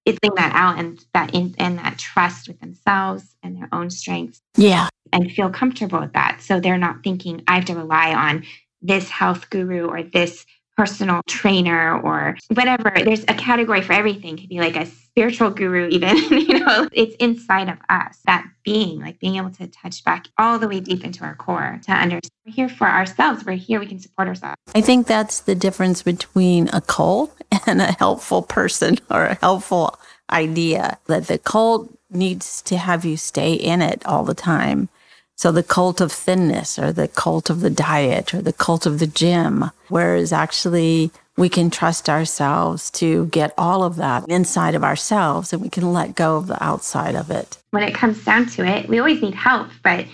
it's 0.06 0.20
that 0.22 0.52
out 0.54 0.78
and 0.78 1.04
that 1.16 1.34
in 1.34 1.56
and 1.58 1.80
that 1.80 1.98
trust 1.98 2.48
with 2.48 2.60
themselves 2.60 3.36
and 3.42 3.58
their 3.58 3.70
own 3.72 3.90
strengths. 3.90 4.44
Yeah. 4.56 4.90
And 5.12 5.32
feel 5.32 5.50
comfortable 5.50 6.02
with 6.02 6.14
that. 6.14 6.44
So 6.44 6.60
they're 6.60 6.78
not 6.78 7.02
thinking 7.04 7.42
I 7.48 7.56
have 7.56 7.66
to 7.66 7.74
rely 7.74 8.14
on 8.14 8.46
this 8.80 9.10
health 9.10 9.50
guru 9.50 9.88
or 9.88 10.04
this 10.04 10.46
personal 10.76 11.22
trainer 11.28 12.00
or 12.02 12.38
whatever. 12.54 12.92
There's 12.96 13.24
a 13.24 13.34
category 13.34 13.82
for 13.82 13.94
everything. 13.94 14.38
It 14.38 14.42
could 14.42 14.50
be 14.50 14.60
like 14.60 14.76
a 14.76 14.86
spiritual 14.86 15.50
guru, 15.50 15.88
even, 15.90 16.18
you 16.30 16.60
know, 16.60 16.88
it's 16.92 17.16
inside 17.16 17.70
of 17.70 17.78
us, 17.90 18.20
that 18.26 18.46
being, 18.64 19.00
like 19.00 19.20
being 19.20 19.38
able 19.38 19.52
to 19.52 19.68
touch 19.68 20.04
back 20.04 20.28
all 20.38 20.60
the 20.60 20.68
way 20.68 20.80
deep 20.80 21.04
into 21.04 21.24
our 21.24 21.36
core 21.36 21.80
to 21.84 21.92
understand 21.92 22.32
we're 22.46 22.54
here 22.54 22.70
for 22.70 22.88
ourselves. 22.88 23.46
We're 23.46 23.54
here, 23.54 23.80
we 23.80 23.88
can 23.88 24.00
support 24.00 24.28
ourselves. 24.28 24.58
I 24.76 24.82
think 24.82 25.08
that's 25.08 25.40
the 25.40 25.56
difference 25.56 26.04
between 26.04 26.70
a 26.74 26.82
cult 26.82 27.36
and 27.66 27.82
a 27.82 27.94
helpful 27.94 28.42
person 28.42 28.98
or 29.10 29.26
a 29.26 29.36
helpful 29.36 29.98
idea 30.32 30.98
that 31.06 31.28
the 31.28 31.38
cult 31.38 31.98
needs 32.10 32.62
to 32.64 32.78
have 32.78 33.06
you 33.06 33.18
stay 33.18 33.54
in 33.54 33.82
it 33.82 34.06
all 34.06 34.24
the 34.24 34.34
time. 34.34 34.90
So 35.36 35.52
the 35.52 35.64
cult 35.64 36.00
of 36.00 36.12
thinness 36.12 36.80
or 36.80 36.94
the 36.94 37.10
cult 37.10 37.50
of 37.50 37.60
the 37.60 37.70
diet 37.70 38.34
or 38.34 38.42
the 38.42 38.54
cult 38.54 38.86
of 38.86 39.00
the 39.00 39.08
gym, 39.08 39.70
whereas 39.90 40.32
actually 40.32 41.12
we 41.38 41.50
can 41.50 41.70
trust 41.70 42.10
ourselves 42.10 42.90
to 42.92 43.26
get 43.28 43.54
all 43.58 43.84
of 43.84 43.98
that 43.98 44.28
inside 44.30 44.76
of 44.76 44.84
ourselves 44.84 45.52
and 45.52 45.62
we 45.62 45.70
can 45.70 45.92
let 45.92 46.16
go 46.16 46.38
of 46.38 46.48
the 46.48 46.64
outside 46.64 47.16
of 47.16 47.30
it. 47.30 47.58
When 47.72 47.84
it 47.84 47.94
comes 47.94 48.24
down 48.24 48.46
to 48.52 48.66
it, 48.66 48.88
we 48.88 49.00
always 49.00 49.22
need 49.22 49.36
help, 49.36 49.68
but 49.84 50.06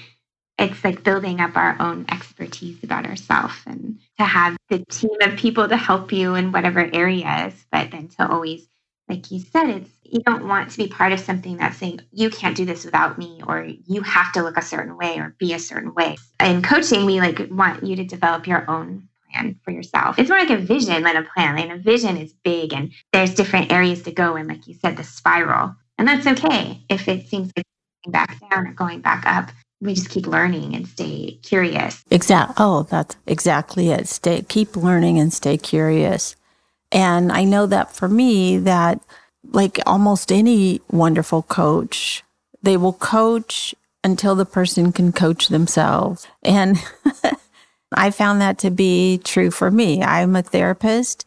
it's 0.58 0.84
like 0.84 1.04
building 1.04 1.40
up 1.40 1.56
our 1.56 1.76
own 1.80 2.06
expertise 2.10 2.84
about 2.84 3.06
ourselves 3.06 3.56
and 3.66 4.00
to 4.18 4.26
have 4.26 4.58
the 4.70 4.80
team 4.86 5.16
of 5.22 5.38
people 5.38 5.68
to 5.68 5.78
help 5.78 6.12
you 6.12 6.36
in 6.36 6.52
whatever 6.52 6.90
areas, 6.94 7.54
but 7.72 7.92
then 7.92 8.08
to 8.08 8.28
always 8.30 8.68
like 9.12 9.30
you 9.30 9.40
said, 9.40 9.70
it's 9.70 9.90
you 10.04 10.20
don't 10.26 10.48
want 10.48 10.70
to 10.72 10.78
be 10.78 10.88
part 10.88 11.14
of 11.14 11.20
something 11.20 11.58
that's 11.58 11.78
saying 11.78 12.02
you 12.12 12.30
can't 12.30 12.56
do 12.56 12.66
this 12.66 12.84
without 12.84 13.18
me 13.18 13.42
or 13.48 13.66
you 13.86 14.02
have 14.02 14.32
to 14.34 14.42
look 14.42 14.58
a 14.58 14.62
certain 14.62 14.98
way 14.98 15.18
or 15.18 15.36
be 15.38 15.54
a 15.54 15.60
certain 15.60 15.94
way. 15.94 16.18
In 16.42 16.62
coaching, 16.62 17.06
we 17.06 17.20
like 17.20 17.48
want 17.50 17.84
you 17.84 17.96
to 17.96 18.04
develop 18.04 18.46
your 18.46 18.70
own 18.70 19.08
plan 19.32 19.58
for 19.64 19.72
yourself. 19.72 20.20
It's 20.20 20.30
more 20.30 20.40
like 20.40 20.50
a 20.50 20.58
vision 20.58 21.04
than 21.04 21.16
a 21.16 21.24
plan. 21.24 21.58
And 21.58 21.72
a 21.72 21.78
vision 21.78 22.18
is 22.18 22.34
big 22.44 22.74
and 22.74 22.92
there's 23.14 23.34
different 23.34 23.72
areas 23.72 24.02
to 24.04 24.12
go 24.12 24.36
in, 24.36 24.48
like 24.48 24.68
you 24.68 24.76
said, 24.76 24.98
the 24.98 25.04
spiral. 25.04 25.76
And 25.98 26.08
that's 26.08 26.28
okay 26.28 26.84
if 26.90 27.08
it 27.08 27.28
seems 27.28 27.52
like 27.56 27.66
going 28.04 28.12
back 28.12 28.38
down 28.50 28.68
or 28.68 28.74
going 28.74 29.02
back 29.02 29.24
up. 29.26 29.50
We 29.80 29.96
just 29.96 30.10
keep 30.10 30.28
learning 30.28 30.76
and 30.76 30.88
stay 30.88 31.40
curious. 31.42 32.04
Exactly. 32.12 32.56
Oh, 32.60 32.84
that's 32.84 33.16
exactly 33.26 33.90
it. 33.90 34.08
Stay 34.08 34.44
keep 34.44 34.76
learning 34.76 35.20
and 35.20 35.34
stay 35.34 35.58
curious. 35.58 36.36
And 36.92 37.32
I 37.32 37.44
know 37.44 37.66
that 37.68 37.94
for 37.94 38.08
me, 38.08 38.58
that 38.60 39.02
like 39.52 39.80
almost 39.86 40.32
any 40.32 40.82
wonderful 40.90 41.44
coach, 41.44 42.24
they 42.62 42.78
will 42.78 42.94
coach 42.94 43.74
until 44.04 44.36
the 44.36 44.46
person 44.46 44.92
can 44.92 45.12
coach 45.12 45.48
themselves. 45.48 46.28
And 46.44 46.78
I 47.94 48.12
found 48.12 48.42
that 48.42 48.60
to 48.60 48.72
be 48.72 49.20
true 49.24 49.52
for 49.52 49.70
me. 49.70 50.02
I'm 50.02 50.36
a 50.36 50.42
therapist, 50.42 51.26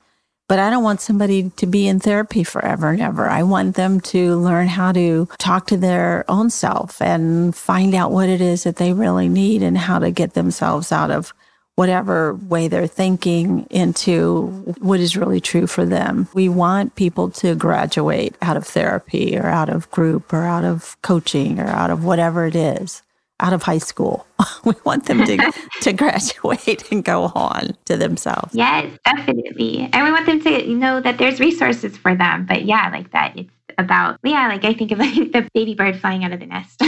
but 0.49 0.59
I 0.59 0.71
don't 0.71 0.85
want 0.85 1.00
somebody 1.00 1.50
to 1.56 1.66
be 1.66 1.87
in 1.87 2.00
therapy 2.00 2.44
forever 2.44 2.90
and 2.90 3.00
ever. 3.00 3.28
I 3.28 3.42
want 3.42 3.76
them 3.76 4.00
to 4.00 4.37
learn 4.37 4.68
how 4.68 4.92
to 4.92 5.28
talk 5.38 5.66
to 5.68 5.76
their 5.76 6.25
own 6.28 6.50
self 6.50 7.00
and 7.00 7.54
find 7.54 7.94
out 7.94 8.12
what 8.12 8.28
it 8.28 8.40
is 8.40 8.64
that 8.64 8.76
they 8.76 8.92
really 8.92 9.28
need 9.28 9.62
and 9.62 9.76
how 9.76 9.99
to 9.99 10.11
get 10.11 10.35
themselves 10.35 10.90
out 10.90 11.11
of 11.11 11.33
whatever 11.76 12.35
way 12.35 12.69
they're 12.69 12.87
thinking 12.87 13.66
into 13.71 14.47
what 14.78 15.00
is 15.00 15.16
really 15.16 15.40
true 15.40 15.66
for 15.66 15.85
them. 15.85 16.28
We 16.33 16.49
want 16.49 16.95
people 16.95 17.31
to 17.31 17.54
graduate 17.54 18.37
out 18.43 18.57
of 18.57 18.66
therapy 18.66 19.37
or 19.37 19.47
out 19.47 19.69
of 19.69 19.90
group 19.90 20.33
or 20.33 20.45
out 20.45 20.64
of 20.64 21.00
coaching 21.02 21.59
or 21.59 21.66
out 21.66 21.90
of 21.90 22.04
whatever 22.04 22.47
it 22.47 22.54
is, 22.54 23.02
out 23.40 23.52
of 23.52 23.64
high 23.64 23.78
school. 23.78 24.26
we 24.64 24.75
want 24.85 25.07
them 25.07 25.25
to, 25.25 25.52
to 25.83 25.93
graduate 25.93 26.90
and 26.93 27.04
go 27.04 27.33
on 27.35 27.76
to 27.87 27.97
themselves. 27.97 28.54
Yes, 28.54 28.97
definitely. 29.04 29.88
And 29.93 30.04
we 30.04 30.12
want 30.12 30.26
them 30.26 30.40
to 30.43 30.75
know 30.75 31.00
that 31.00 31.19
there's 31.19 31.40
resources 31.40 31.97
for 31.97 32.14
them. 32.14 32.47
But 32.47 32.64
yeah, 32.66 32.88
like 32.90 33.11
that, 33.11 33.37
it's 33.37 33.50
about, 33.78 34.21
yeah, 34.23 34.47
like 34.47 34.64
I 34.64 34.75
think 34.75 34.93
of 34.93 34.99
like 34.99 35.14
the 35.33 35.49
baby 35.52 35.75
bird 35.75 35.99
flying 35.99 36.23
out 36.23 36.33
of 36.33 36.38
the 36.38 36.47
nest. 36.47 36.81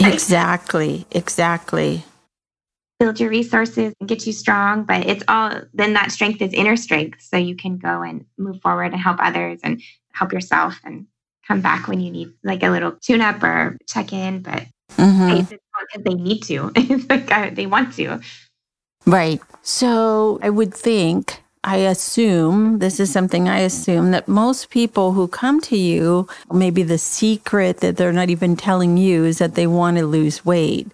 exactly, 0.00 1.06
exactly 1.12 2.02
build 2.98 3.20
your 3.20 3.30
resources 3.30 3.92
and 4.00 4.08
get 4.08 4.26
you 4.26 4.32
strong. 4.32 4.84
But 4.84 5.06
it's 5.06 5.24
all 5.28 5.60
then 5.74 5.92
that 5.94 6.12
strength 6.12 6.40
is 6.42 6.52
inner 6.52 6.76
strength. 6.76 7.22
So 7.22 7.36
you 7.36 7.56
can 7.56 7.78
go 7.78 8.02
and 8.02 8.24
move 8.38 8.60
forward 8.60 8.92
and 8.92 9.00
help 9.00 9.18
others 9.20 9.60
and 9.62 9.82
help 10.12 10.32
yourself 10.32 10.80
and 10.84 11.06
come 11.46 11.60
back 11.60 11.88
when 11.88 12.00
you 12.00 12.10
need 12.10 12.32
like 12.42 12.62
a 12.62 12.70
little 12.70 12.92
tune 12.92 13.20
up 13.20 13.42
or 13.42 13.78
check 13.88 14.12
in. 14.12 14.42
But 14.42 14.64
mm-hmm. 14.96 15.44
because 15.44 16.04
they 16.04 16.14
need 16.14 16.42
to, 16.44 16.72
it's 16.76 17.08
like 17.08 17.30
uh, 17.30 17.50
they 17.52 17.66
want 17.66 17.94
to. 17.94 18.20
Right. 19.06 19.40
So 19.62 20.40
I 20.42 20.50
would 20.50 20.74
think 20.74 21.42
I 21.66 21.78
assume, 21.78 22.78
this 22.78 23.00
is 23.00 23.12
something 23.12 23.48
I 23.48 23.58
assume, 23.58 24.12
that 24.12 24.28
most 24.28 24.70
people 24.70 25.12
who 25.12 25.26
come 25.26 25.60
to 25.62 25.76
you, 25.76 26.28
maybe 26.52 26.84
the 26.84 26.96
secret 26.96 27.78
that 27.78 27.96
they're 27.96 28.12
not 28.12 28.30
even 28.30 28.54
telling 28.54 28.96
you 28.96 29.24
is 29.24 29.38
that 29.38 29.56
they 29.56 29.66
want 29.66 29.96
to 29.96 30.06
lose 30.06 30.44
weight. 30.44 30.86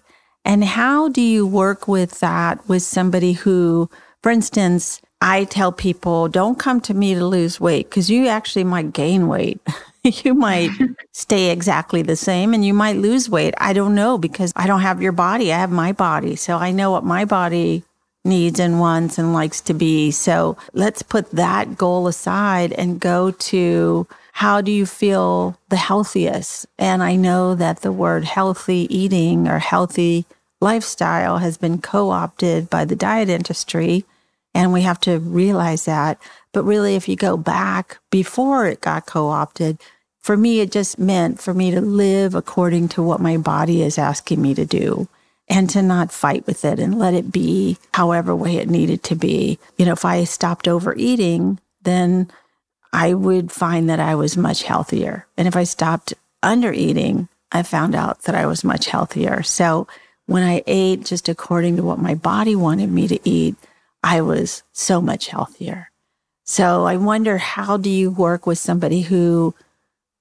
And 0.45 0.63
how 0.63 1.09
do 1.09 1.21
you 1.21 1.47
work 1.47 1.87
with 1.87 2.19
that 2.19 2.67
with 2.67 2.83
somebody 2.83 3.33
who, 3.33 3.89
for 4.21 4.31
instance, 4.31 5.01
I 5.21 5.45
tell 5.45 5.71
people, 5.71 6.27
don't 6.27 6.59
come 6.59 6.81
to 6.81 6.93
me 6.93 7.15
to 7.15 7.25
lose 7.25 7.59
weight 7.59 7.89
because 7.89 8.09
you 8.09 8.27
actually 8.27 8.65
might 8.65 8.91
gain 8.91 9.29
weight. 9.29 9.61
you 10.03 10.33
might 10.33 10.69
stay 11.13 11.49
exactly 11.49 12.01
the 12.01 12.17
same 12.17 12.53
and 12.53 12.65
you 12.65 12.73
might 12.73 12.97
lose 12.97 13.29
weight. 13.29 13.53
I 13.57 13.71
don't 13.71 13.95
know 13.95 14.17
because 14.17 14.51
I 14.55 14.67
don't 14.67 14.81
have 14.81 15.01
your 15.01 15.13
body. 15.13 15.53
I 15.53 15.57
have 15.57 15.71
my 15.71 15.93
body. 15.93 16.35
So 16.35 16.57
I 16.57 16.71
know 16.71 16.91
what 16.91 17.05
my 17.05 17.23
body 17.23 17.83
needs 18.25 18.59
and 18.59 18.81
wants 18.81 19.17
and 19.17 19.33
likes 19.33 19.61
to 19.61 19.73
be. 19.73 20.11
So 20.11 20.57
let's 20.73 21.01
put 21.01 21.31
that 21.31 21.77
goal 21.77 22.07
aside 22.07 22.73
and 22.73 22.99
go 22.99 23.31
to 23.31 24.07
how 24.33 24.61
do 24.61 24.71
you 24.71 24.87
feel 24.87 25.59
the 25.69 25.75
healthiest? 25.75 26.65
And 26.79 27.03
I 27.03 27.15
know 27.15 27.53
that 27.53 27.81
the 27.81 27.91
word 27.91 28.23
healthy 28.23 28.87
eating 28.89 29.47
or 29.47 29.59
healthy 29.59 30.25
lifestyle 30.59 31.37
has 31.37 31.55
been 31.55 31.79
co 31.79 32.09
opted 32.09 32.67
by 32.67 32.83
the 32.83 32.95
diet 32.95 33.29
industry. 33.29 34.05
And 34.55 34.73
we 34.73 34.81
have 34.81 34.99
to 35.01 35.19
realize 35.19 35.85
that. 35.85 36.19
But 36.51 36.63
really, 36.63 36.95
if 36.95 37.07
you 37.07 37.15
go 37.15 37.37
back 37.37 37.99
before 38.09 38.65
it 38.65 38.81
got 38.81 39.05
co 39.05 39.29
opted, 39.29 39.79
for 40.19 40.35
me, 40.35 40.61
it 40.61 40.71
just 40.71 40.97
meant 40.97 41.39
for 41.39 41.53
me 41.53 41.69
to 41.69 41.79
live 41.79 42.33
according 42.33 42.87
to 42.89 43.03
what 43.03 43.21
my 43.21 43.37
body 43.37 43.83
is 43.83 43.99
asking 43.99 44.41
me 44.41 44.55
to 44.55 44.65
do 44.65 45.07
and 45.47 45.69
to 45.69 45.83
not 45.83 46.11
fight 46.11 46.47
with 46.47 46.65
it 46.65 46.79
and 46.79 46.97
let 46.97 47.13
it 47.13 47.31
be 47.31 47.77
however 47.93 48.35
way 48.35 48.55
it 48.55 48.69
needed 48.69 49.03
to 49.03 49.15
be. 49.15 49.59
You 49.77 49.85
know, 49.85 49.91
if 49.91 50.05
I 50.05 50.23
stopped 50.23 50.67
overeating, 50.67 51.59
then 51.83 52.31
I 52.93 53.15
would 53.15 53.51
find 53.51 53.89
that 53.89 53.99
I 53.99 54.13
was 54.13 54.37
much 54.37 54.63
healthier. 54.63 55.25
And 55.35 55.47
if 55.47 55.55
I 55.55 55.63
stopped 55.63 56.13
under 56.43 56.71
eating, 56.71 57.27
I 57.51 57.63
found 57.63 57.95
out 57.95 58.21
that 58.23 58.35
I 58.35 58.45
was 58.45 58.63
much 58.63 58.85
healthier. 58.85 59.41
So 59.41 59.87
when 60.27 60.43
I 60.43 60.63
ate 60.67 61.03
just 61.03 61.27
according 61.27 61.75
to 61.77 61.83
what 61.83 61.99
my 61.99 62.13
body 62.13 62.55
wanted 62.55 62.91
me 62.91 63.07
to 63.07 63.19
eat, 63.27 63.55
I 64.03 64.21
was 64.21 64.61
so 64.71 65.01
much 65.01 65.27
healthier. 65.27 65.89
So 66.43 66.85
I 66.85 66.97
wonder 66.97 67.37
how 67.39 67.77
do 67.77 67.89
you 67.89 68.11
work 68.11 68.45
with 68.45 68.59
somebody 68.59 69.01
who 69.01 69.55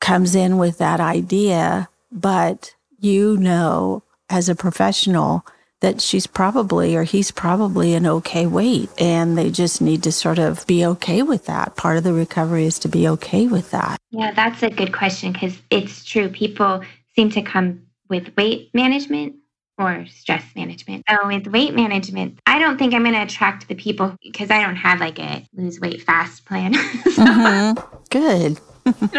comes 0.00 0.34
in 0.34 0.56
with 0.56 0.78
that 0.78 1.00
idea, 1.00 1.88
but 2.10 2.74
you 2.98 3.36
know 3.36 4.02
as 4.30 4.48
a 4.48 4.54
professional 4.54 5.44
that 5.82 6.00
she's 6.00 6.26
probably 6.26 6.96
or 6.96 7.02
he's 7.02 7.30
probably 7.30 7.92
an 7.94 8.06
okay 8.06 8.46
weight 8.46 8.88
and 8.98 9.36
they 9.36 9.50
just 9.50 9.82
need 9.82 10.02
to 10.04 10.12
sort 10.12 10.38
of 10.38 10.66
be 10.66 10.86
okay 10.86 11.22
with 11.22 11.46
that. 11.46 11.76
Part 11.76 11.98
of 11.98 12.04
the 12.04 12.12
recovery 12.12 12.64
is 12.64 12.78
to 12.80 12.88
be 12.88 13.06
okay 13.08 13.46
with 13.48 13.70
that. 13.72 13.98
Yeah, 14.10 14.32
that's 14.32 14.62
a 14.62 14.70
good 14.70 14.92
question 14.92 15.32
because 15.32 15.58
it's 15.70 16.04
true. 16.04 16.28
People 16.28 16.82
seem 17.14 17.30
to 17.30 17.42
come 17.42 17.82
with 18.08 18.34
weight 18.36 18.70
management 18.72 19.34
or 19.76 20.06
stress 20.06 20.44
management. 20.54 21.04
So 21.10 21.26
with 21.26 21.48
weight 21.48 21.74
management, 21.74 22.38
I 22.46 22.58
don't 22.58 22.78
think 22.78 22.94
I'm 22.94 23.02
going 23.02 23.14
to 23.14 23.22
attract 23.22 23.68
the 23.68 23.74
people 23.74 24.16
because 24.22 24.50
I 24.50 24.64
don't 24.64 24.76
have 24.76 25.00
like 25.00 25.18
a 25.18 25.44
lose 25.54 25.80
weight 25.80 26.02
fast 26.02 26.44
plan. 26.44 26.74
so, 26.74 26.80
mm-hmm. 27.24 27.96
Good. 28.10 28.60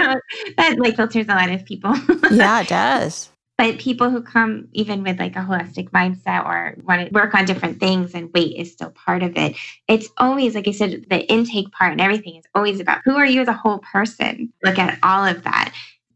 that 0.56 0.76
like 0.78 0.96
filters 0.96 1.26
a 1.28 1.36
lot 1.36 1.50
of 1.52 1.66
people. 1.66 1.94
yeah, 2.32 2.62
it 2.62 2.68
does. 2.70 3.30
But 3.58 3.78
people 3.78 4.10
who 4.10 4.22
come 4.22 4.68
even 4.72 5.04
with 5.04 5.20
like 5.20 5.36
a 5.36 5.40
holistic 5.40 5.92
mindset 5.92 6.46
or 6.46 6.76
want 6.84 7.08
to 7.08 7.14
work 7.14 7.36
on 7.36 7.46
different 7.46 7.80
things 7.80 8.16
and 8.16 8.34
weight 8.34 8.58
is 8.58 8.72
still 8.72 8.90
part 8.90 9.22
of 9.22 9.38
it. 9.38 9.56
It's 9.88 10.10
always, 10.18 10.56
like 10.56 10.68
I 10.68 10.72
said, 10.72 11.06
the 11.10 11.32
intake 11.32 11.72
part 11.72 11.92
and 11.92 12.02
everything 12.02 12.36
is 12.36 12.46
always 12.56 12.80
about 12.80 13.02
who 13.06 13.16
are 13.16 13.26
you 13.26 13.42
as 13.42 13.48
a 13.48 13.54
whole 13.54 13.80
person? 13.80 14.52
Look 14.64 14.80
at 14.80 14.98
all 15.04 15.24
of 15.24 15.44
that. 15.44 15.74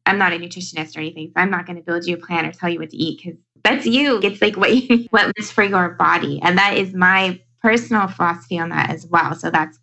I'm 0.07 0.17
not 0.17 0.33
a 0.33 0.37
nutritionist 0.37 0.95
or 0.95 1.01
anything, 1.01 1.27
so 1.27 1.33
I'm 1.41 1.51
not 1.51 1.65
going 1.65 1.75
to 1.75 1.83
build 1.83 2.05
you 2.05 2.15
a 2.15 2.17
plan 2.17 2.45
or 2.45 2.51
tell 2.51 2.69
you 2.69 2.79
what 2.79 2.89
to 2.89 2.97
eat 2.97 3.21
because 3.23 3.39
that's 3.63 3.85
you. 3.85 4.19
It's 4.23 4.41
like 4.41 4.55
what 4.57 4.75
you, 4.89 5.05
what 5.11 5.31
is 5.37 5.51
for 5.51 5.63
your 5.63 5.89
body, 5.89 6.39
and 6.41 6.57
that 6.57 6.77
is 6.77 6.93
my 6.93 7.39
personal 7.61 8.07
philosophy 8.07 8.57
on 8.57 8.69
that 8.69 8.89
as 8.89 9.05
well. 9.05 9.35
So 9.35 9.51
that's 9.51 9.77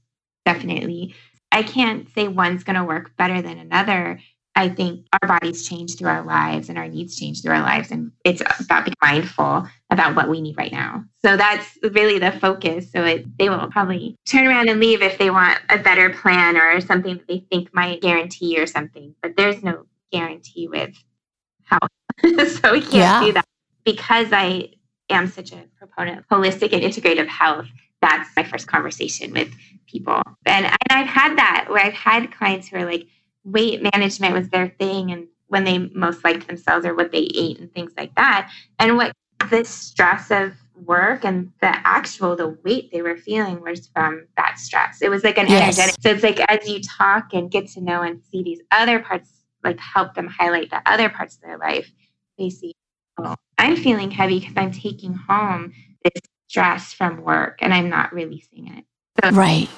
definitely. 0.45 1.15
I 1.53 1.63
can't 1.63 2.09
say 2.15 2.27
one's 2.27 2.65
going 2.65 2.77
to 2.77 2.85
work 2.85 3.17
better 3.17 3.41
than 3.41 3.59
another. 3.59 4.19
I 4.57 4.69
think 4.69 5.07
our 5.13 5.29
bodies 5.29 5.69
change 5.69 5.97
through 5.97 6.09
our 6.09 6.23
lives 6.23 6.69
and 6.69 6.79
our 6.79 6.87
needs 6.87 7.17
change 7.17 7.43
through 7.43 7.55
our 7.55 7.63
lives. 7.63 7.91
And 7.91 8.13
it's 8.25 8.41
about 8.61 8.85
being 8.85 8.95
mindful 9.03 9.67
about 9.91 10.15
what 10.15 10.29
we 10.29 10.41
need 10.41 10.57
right 10.57 10.71
now. 10.71 11.05
So 11.25 11.37
that's 11.37 11.77
really 11.83 12.19
the 12.21 12.33
focus. 12.33 12.91
So 12.93 13.05
it, 13.05 13.39
they 13.39 13.49
will 13.49 13.69
probably 13.71 14.15
turn 14.27 14.47
around 14.47 14.69
and 14.69 14.79
leave 14.79 15.03
if 15.03 15.19
they 15.19 15.31
want 15.31 15.59
a 15.71 15.79
better 15.79 16.11
plan 16.11 16.57
or 16.57 16.81
something 16.81 17.17
that 17.17 17.27
they 17.27 17.45
think 17.51 17.75
might 17.75 18.01
guarantee 18.01 18.59
or 18.59 18.67
something. 18.67 19.15
But 19.23 19.37
there's 19.37 19.63
no 19.63 19.87
guarantee 20.13 20.69
with 20.69 20.95
health. 21.65 21.91
so 22.23 22.73
we 22.73 22.81
can't 22.81 22.93
yeah. 22.93 23.25
do 23.25 23.33
that. 23.33 23.45
Because 23.85 24.29
I 24.33 24.71
am 25.11 25.27
such 25.27 25.53
a 25.53 25.65
proponent 25.79 26.21
of 26.21 26.29
holistic 26.29 26.73
and 26.73 26.83
integrative 26.83 27.27
health, 27.27 27.67
that's 28.01 28.31
my 28.37 28.45
first 28.45 28.67
conversation 28.67 29.33
with 29.33 29.53
people. 29.87 30.23
And, 30.47 30.67
and 30.67 30.77
I've 30.91 31.07
had 31.07 31.37
that 31.37 31.67
where 31.69 31.85
I've 31.85 31.93
had 31.93 32.33
clients 32.33 32.69
who 32.69 32.77
are 32.77 32.85
like, 32.85 33.07
weight 33.45 33.83
management 33.83 34.35
was 34.35 34.49
their 34.49 34.69
thing 34.79 35.13
and 35.13 35.27
when 35.49 35.65
they 35.65 35.79
most 35.79 36.25
liked 36.25 36.47
themselves 36.47 36.87
or 36.87 36.95
what 36.95 37.13
they 37.13 37.29
ate 37.35 37.59
and 37.61 37.73
things 37.73 37.93
like 37.97 38.15
that. 38.17 38.51
And 38.79 38.97
what 38.97 39.13
the 39.51 39.65
stress 39.65 40.31
of 40.31 40.53
work 40.75 41.25
and 41.25 41.53
the 41.61 41.73
actual 41.87 42.35
the 42.35 42.59
weight 42.65 42.91
they 42.91 43.03
were 43.03 43.17
feeling 43.17 43.61
was 43.61 43.89
from 43.95 44.27
that 44.37 44.59
stress. 44.59 45.01
It 45.03 45.11
was 45.11 45.23
like 45.23 45.39
an 45.39 45.47
yes. 45.47 45.79
energetic. 45.79 46.03
So 46.03 46.11
it's 46.11 46.23
like 46.23 46.41
as 46.51 46.69
you 46.69 46.81
talk 46.81 47.33
and 47.33 47.51
get 47.51 47.69
to 47.73 47.81
know 47.81 48.03
and 48.03 48.21
see 48.21 48.43
these 48.43 48.61
other 48.71 49.01
parts, 49.01 49.31
like 49.63 49.79
help 49.79 50.15
them 50.15 50.27
highlight 50.27 50.71
the 50.71 50.83
other 50.87 51.09
parts 51.09 51.37
of 51.37 51.43
their 51.43 51.59
life, 51.59 51.91
they 52.39 52.51
see, 52.51 52.73
oh, 53.19 53.37
I'm 53.59 53.77
feeling 53.77 54.11
heavy 54.11 54.41
because 54.41 54.55
I'm 54.57 54.73
taking 54.73 55.15
home 55.15 55.73
this 56.03 56.23
stress 56.49 56.93
from 56.93 57.23
work 57.23 57.59
and 57.61 57.73
I'm 57.73 57.89
not 57.89 58.13
releasing 58.13 58.77
it. 58.77 58.85
So 59.23 59.31
right. 59.31 59.69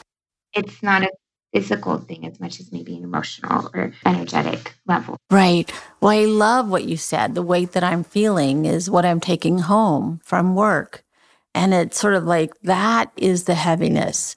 It's 0.54 0.82
not 0.82 1.02
a 1.02 1.10
physical 1.52 1.98
thing 1.98 2.26
as 2.26 2.38
much 2.40 2.60
as 2.60 2.72
maybe 2.72 2.96
an 2.96 3.04
emotional 3.04 3.70
or 3.74 3.92
energetic 4.04 4.74
level. 4.86 5.16
Right. 5.30 5.70
Well, 6.00 6.10
I 6.10 6.24
love 6.24 6.68
what 6.68 6.84
you 6.84 6.96
said. 6.96 7.34
The 7.34 7.42
weight 7.42 7.72
that 7.72 7.84
I'm 7.84 8.04
feeling 8.04 8.64
is 8.64 8.90
what 8.90 9.06
I'm 9.06 9.20
taking 9.20 9.60
home 9.60 10.20
from 10.24 10.54
work. 10.54 11.02
And 11.54 11.72
it's 11.72 11.98
sort 11.98 12.14
of 12.14 12.24
like 12.24 12.52
that 12.62 13.10
is 13.16 13.44
the 13.44 13.54
heaviness. 13.54 14.36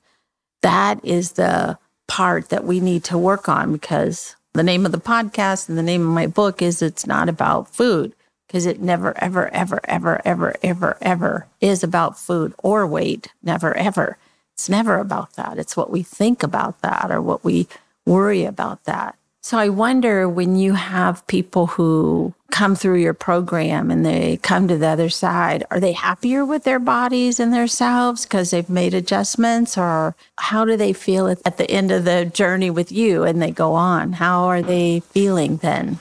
That 0.62 1.04
is 1.04 1.34
the 1.34 1.78
part 2.08 2.50
that 2.50 2.64
we 2.64 2.80
need 2.80 3.04
to 3.06 3.18
work 3.18 3.50
on 3.50 3.74
because 3.74 4.36
the 4.54 4.64
name 4.64 4.86
of 4.86 4.92
the 4.92 5.00
podcast 5.00 5.70
and 5.70 5.78
the 5.78 5.84
name 5.84 6.02
of 6.02 6.14
my 6.14 6.28
book 6.28 6.62
is 6.62 6.82
It's 6.82 7.06
Not 7.06 7.30
About 7.30 7.74
Food 7.74 8.16
because 8.48 8.66
it 8.66 8.82
never, 8.82 9.16
ever, 9.22 9.54
ever, 9.54 9.80
ever, 9.84 10.22
ever, 10.26 10.56
ever, 10.64 10.98
ever 11.02 11.48
is 11.62 11.84
about 11.84 12.18
food 12.18 12.54
or 12.64 12.88
weight. 12.88 13.28
Never, 13.44 13.78
ever. 13.78 14.18
It's 14.60 14.68
never 14.68 14.98
about 14.98 15.38
that. 15.38 15.58
It's 15.58 15.78
what 15.78 15.90
we 15.90 16.04
think 16.04 16.44
about 16.44 16.82
that 16.82 17.12
or 17.12 17.22
what 17.22 17.46
we 17.46 17.70
worry 18.06 18.44
about 18.44 18.84
that. 18.84 19.16
So 19.42 19.58
I 19.58 19.70
wonder 19.70 20.28
when 20.28 20.58
you 20.58 20.74
have 20.74 21.26
people 21.28 21.68
who 21.68 22.34
come 22.52 22.76
through 22.76 22.98
your 22.98 23.14
program 23.14 23.90
and 23.90 24.06
they 24.06 24.36
come 24.44 24.68
to 24.68 24.78
the 24.78 24.90
other 24.90 25.08
side, 25.08 25.64
are 25.72 25.80
they 25.80 25.94
happier 25.94 26.44
with 26.44 26.66
their 26.66 26.78
bodies 26.78 27.40
and 27.40 27.54
themselves 27.54 28.26
because 28.26 28.52
they've 28.52 28.70
made 28.70 28.94
adjustments 28.94 29.78
or 29.78 30.14
how 30.40 30.66
do 30.66 30.76
they 30.76 30.92
feel 30.92 31.30
at 31.30 31.56
the 31.56 31.72
end 31.72 31.90
of 31.90 32.04
the 32.04 32.26
journey 32.26 32.70
with 32.70 32.92
you 32.92 33.24
and 33.24 33.42
they 33.42 33.52
go 33.52 33.76
on? 33.76 34.12
How 34.12 34.44
are 34.44 34.62
they 34.62 35.00
feeling 35.00 35.56
then? 35.56 36.00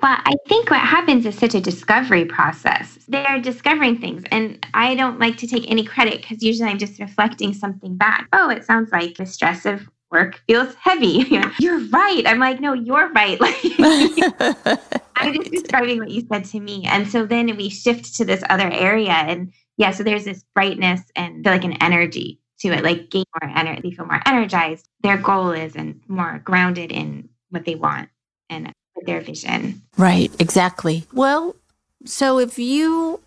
Well, 0.00 0.16
I 0.24 0.34
think 0.46 0.70
what 0.70 0.80
happens 0.80 1.26
is 1.26 1.36
such 1.36 1.54
a 1.54 1.60
discovery 1.60 2.24
process. 2.24 2.98
They're 3.08 3.40
discovering 3.40 4.00
things, 4.00 4.22
and 4.30 4.64
I 4.74 4.94
don't 4.94 5.18
like 5.18 5.36
to 5.38 5.46
take 5.46 5.68
any 5.68 5.84
credit 5.84 6.20
because 6.20 6.42
usually 6.42 6.70
I'm 6.70 6.78
just 6.78 7.00
reflecting 7.00 7.52
something 7.52 7.96
back. 7.96 8.28
Oh, 8.32 8.48
it 8.48 8.64
sounds 8.64 8.92
like 8.92 9.16
the 9.16 9.26
stress 9.26 9.66
of 9.66 9.88
work 10.10 10.40
feels 10.46 10.74
heavy. 10.76 11.26
you're 11.58 11.80
right. 11.88 12.22
I'm 12.26 12.38
like, 12.38 12.60
no, 12.60 12.72
you're 12.72 13.10
right. 13.12 13.38
Like, 13.78 14.80
I'm 15.16 15.34
just 15.34 15.50
describing 15.50 15.98
what 15.98 16.10
you 16.10 16.24
said 16.30 16.44
to 16.46 16.60
me. 16.60 16.84
And 16.84 17.08
so 17.08 17.26
then 17.26 17.56
we 17.56 17.68
shift 17.68 18.14
to 18.16 18.24
this 18.24 18.42
other 18.48 18.70
area. 18.70 19.10
And 19.10 19.52
yeah, 19.76 19.90
so 19.90 20.04
there's 20.04 20.24
this 20.24 20.44
brightness 20.54 21.00
and 21.16 21.44
like 21.44 21.64
an 21.64 21.72
energy 21.82 22.40
to 22.60 22.68
it, 22.68 22.84
like 22.84 23.10
gain 23.10 23.24
more 23.40 23.50
energy, 23.56 23.82
they 23.82 23.90
feel 23.90 24.06
more 24.06 24.22
energized. 24.26 24.88
Their 25.02 25.16
goal 25.16 25.50
is 25.50 25.74
and 25.74 26.00
more 26.06 26.40
grounded 26.44 26.92
in 26.92 27.28
what 27.50 27.64
they 27.64 27.74
want. 27.74 28.10
And 28.48 28.72
their 29.06 29.20
vision. 29.20 29.82
Right, 29.96 30.30
exactly. 30.38 31.04
Well, 31.12 31.54
so 32.04 32.38
if 32.38 32.58
you 32.58 33.20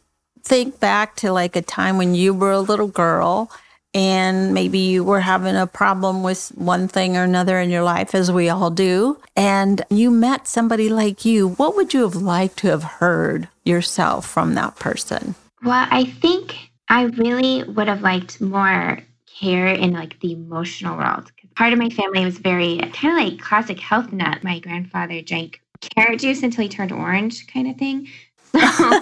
think 0.44 0.80
back 0.80 1.16
to 1.18 1.32
like 1.32 1.56
a 1.56 1.62
time 1.62 1.98
when 1.98 2.16
you 2.16 2.34
were 2.34 2.52
a 2.52 2.60
little 2.60 2.88
girl 2.88 3.52
and 3.94 4.54
maybe 4.54 4.80
you 4.80 5.04
were 5.04 5.20
having 5.20 5.56
a 5.56 5.68
problem 5.68 6.24
with 6.24 6.50
one 6.56 6.88
thing 6.88 7.18
or 7.18 7.24
another 7.24 7.60
in 7.60 7.70
your 7.70 7.84
life, 7.84 8.16
as 8.16 8.32
we 8.32 8.48
all 8.48 8.70
do, 8.70 9.18
and 9.36 9.84
you 9.90 10.10
met 10.10 10.48
somebody 10.48 10.88
like 10.88 11.26
you, 11.26 11.50
what 11.50 11.76
would 11.76 11.94
you 11.94 12.02
have 12.04 12.16
liked 12.16 12.58
to 12.58 12.68
have 12.68 12.84
heard 12.84 13.50
yourself 13.66 14.26
from 14.26 14.56
that 14.56 14.78
person? 14.78 15.36
Well, 15.64 15.88
I 15.92 16.06
think 16.06 16.56
I 16.88 17.04
really 17.04 17.64
would 17.64 17.88
have 17.88 18.02
liked 18.02 18.40
more 18.40 19.00
care 19.28 19.68
in 19.68 19.94
like 19.94 20.20
the 20.20 20.34
emotional 20.34 20.98
world. 20.98 21.32
Part 21.56 21.74
of 21.74 21.80
my 21.80 21.90
family 21.90 22.24
was 22.24 22.38
very 22.38 22.78
kind 22.94 23.18
of 23.18 23.34
like 23.34 23.40
classic 23.40 23.80
health 23.80 24.12
nut. 24.12 24.44
My 24.44 24.60
grandfather 24.60 25.22
drank 25.22 25.61
carrot 25.82 26.20
juice 26.20 26.44
until 26.44 26.64
he 26.64 26.70
turned 26.70 26.92
orange 26.92 27.48
kind 27.48 27.70
of 27.70 27.78
thing. 27.78 28.08
So 28.54 29.02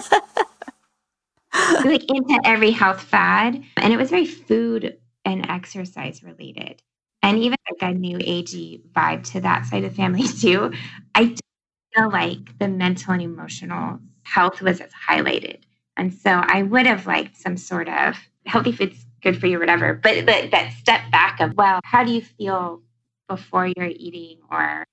like 1.85 2.03
into 2.09 2.39
every 2.43 2.71
health 2.71 3.01
fad. 3.01 3.63
And 3.77 3.93
it 3.93 3.97
was 3.97 4.09
very 4.09 4.25
food 4.25 4.97
and 5.25 5.49
exercise 5.49 6.23
related. 6.23 6.81
And 7.21 7.37
even 7.39 7.57
like 7.69 7.91
a 7.91 7.93
new 7.93 8.17
agey 8.17 8.81
vibe 8.91 9.23
to 9.31 9.41
that 9.41 9.65
side 9.65 9.83
of 9.83 9.95
family 9.95 10.27
too. 10.41 10.71
I 11.15 11.35
feel 11.95 12.09
like 12.09 12.57
the 12.59 12.67
mental 12.67 13.13
and 13.13 13.21
emotional 13.21 13.99
health 14.23 14.61
was 14.61 14.79
as 14.79 14.91
highlighted. 14.91 15.59
And 15.97 16.13
so 16.13 16.31
I 16.31 16.63
would 16.63 16.85
have 16.85 17.07
liked 17.07 17.35
some 17.35 17.57
sort 17.57 17.89
of 17.89 18.15
healthy 18.45 18.71
foods 18.71 19.05
good 19.21 19.39
for 19.39 19.47
you 19.47 19.59
whatever. 19.59 19.93
But, 19.93 20.25
but 20.25 20.51
that 20.51 20.73
step 20.79 21.01
back 21.11 21.41
of, 21.41 21.55
well, 21.57 21.81
how 21.83 22.05
do 22.05 22.11
you 22.13 22.21
feel 22.21 22.81
before 23.27 23.67
you're 23.67 23.87
eating 23.87 24.37
or 24.49 24.85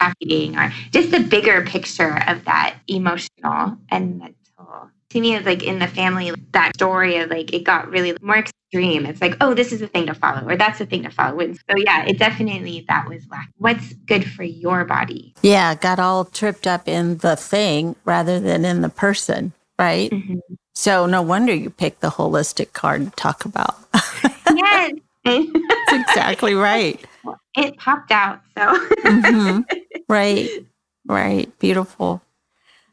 or 0.00 0.72
just 0.90 1.10
the 1.10 1.20
bigger 1.20 1.62
picture 1.64 2.22
of 2.26 2.44
that 2.44 2.76
emotional 2.88 3.76
and 3.90 4.18
mental. 4.18 4.90
To 5.10 5.20
me, 5.20 5.34
it's 5.34 5.44
like 5.44 5.64
in 5.64 5.80
the 5.80 5.88
family, 5.88 6.32
that 6.52 6.74
story 6.74 7.16
of 7.16 7.30
like 7.30 7.52
it 7.52 7.64
got 7.64 7.90
really 7.90 8.16
more 8.22 8.38
extreme. 8.38 9.06
It's 9.06 9.20
like, 9.20 9.36
oh, 9.40 9.54
this 9.54 9.72
is 9.72 9.80
the 9.80 9.88
thing 9.88 10.06
to 10.06 10.14
follow, 10.14 10.48
or 10.48 10.56
that's 10.56 10.78
the 10.78 10.86
thing 10.86 11.02
to 11.02 11.10
follow. 11.10 11.40
And 11.40 11.56
so, 11.56 11.76
yeah, 11.76 12.04
it 12.04 12.18
definitely 12.18 12.84
that 12.88 13.08
was 13.08 13.26
like, 13.28 13.48
what's 13.58 13.92
good 13.92 14.30
for 14.30 14.44
your 14.44 14.84
body? 14.84 15.34
Yeah, 15.42 15.74
got 15.74 15.98
all 15.98 16.26
tripped 16.26 16.66
up 16.68 16.86
in 16.86 17.18
the 17.18 17.34
thing 17.34 17.96
rather 18.04 18.38
than 18.38 18.64
in 18.64 18.82
the 18.82 18.88
person, 18.88 19.52
right? 19.78 20.10
Mm-hmm. 20.10 20.38
So, 20.76 21.06
no 21.06 21.22
wonder 21.22 21.52
you 21.52 21.70
picked 21.70 22.00
the 22.00 22.10
holistic 22.10 22.72
card 22.72 23.04
to 23.06 23.10
talk 23.10 23.44
about. 23.44 23.76
yes. 24.54 24.92
That's 25.24 25.92
exactly 25.92 26.54
right. 26.54 27.04
It 27.56 27.76
popped 27.78 28.10
out. 28.10 28.40
So, 28.56 28.86
mm-hmm. 29.02 29.60
right, 30.08 30.48
right. 31.06 31.58
Beautiful. 31.58 32.22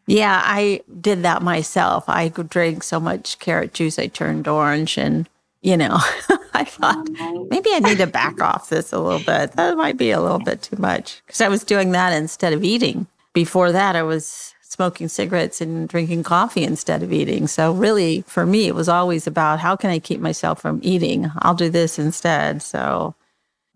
Yeah, 0.07 0.41
I 0.43 0.81
did 1.01 1.23
that 1.23 1.41
myself. 1.41 2.05
I 2.07 2.29
drank 2.29 2.83
so 2.83 2.99
much 2.99 3.39
carrot 3.39 3.73
juice, 3.73 3.99
I 3.99 4.07
turned 4.07 4.47
orange. 4.47 4.97
And, 4.97 5.27
you 5.61 5.75
know, 5.75 5.99
I 6.53 6.63
thought 6.63 7.07
maybe 7.49 7.69
I 7.73 7.79
need 7.79 7.97
to 7.97 8.07
back 8.07 8.41
off 8.41 8.69
this 8.69 8.93
a 8.93 8.99
little 8.99 9.19
bit. 9.19 9.51
That 9.53 9.77
might 9.77 9.97
be 9.97 10.11
a 10.11 10.21
little 10.21 10.39
bit 10.39 10.61
too 10.61 10.77
much 10.77 11.21
because 11.25 11.41
I 11.41 11.49
was 11.49 11.63
doing 11.63 11.91
that 11.91 12.13
instead 12.13 12.53
of 12.53 12.63
eating. 12.63 13.07
Before 13.33 13.71
that, 13.71 13.95
I 13.95 14.01
was 14.01 14.55
smoking 14.61 15.07
cigarettes 15.07 15.61
and 15.61 15.87
drinking 15.87 16.23
coffee 16.23 16.63
instead 16.63 17.03
of 17.03 17.11
eating. 17.11 17.47
So, 17.47 17.73
really, 17.73 18.21
for 18.27 18.45
me, 18.45 18.67
it 18.67 18.75
was 18.75 18.89
always 18.89 19.27
about 19.27 19.59
how 19.59 19.75
can 19.75 19.89
I 19.89 19.99
keep 19.99 20.19
myself 20.19 20.61
from 20.61 20.79
eating? 20.83 21.31
I'll 21.39 21.53
do 21.53 21.69
this 21.69 21.99
instead. 21.99 22.61
So, 22.61 23.13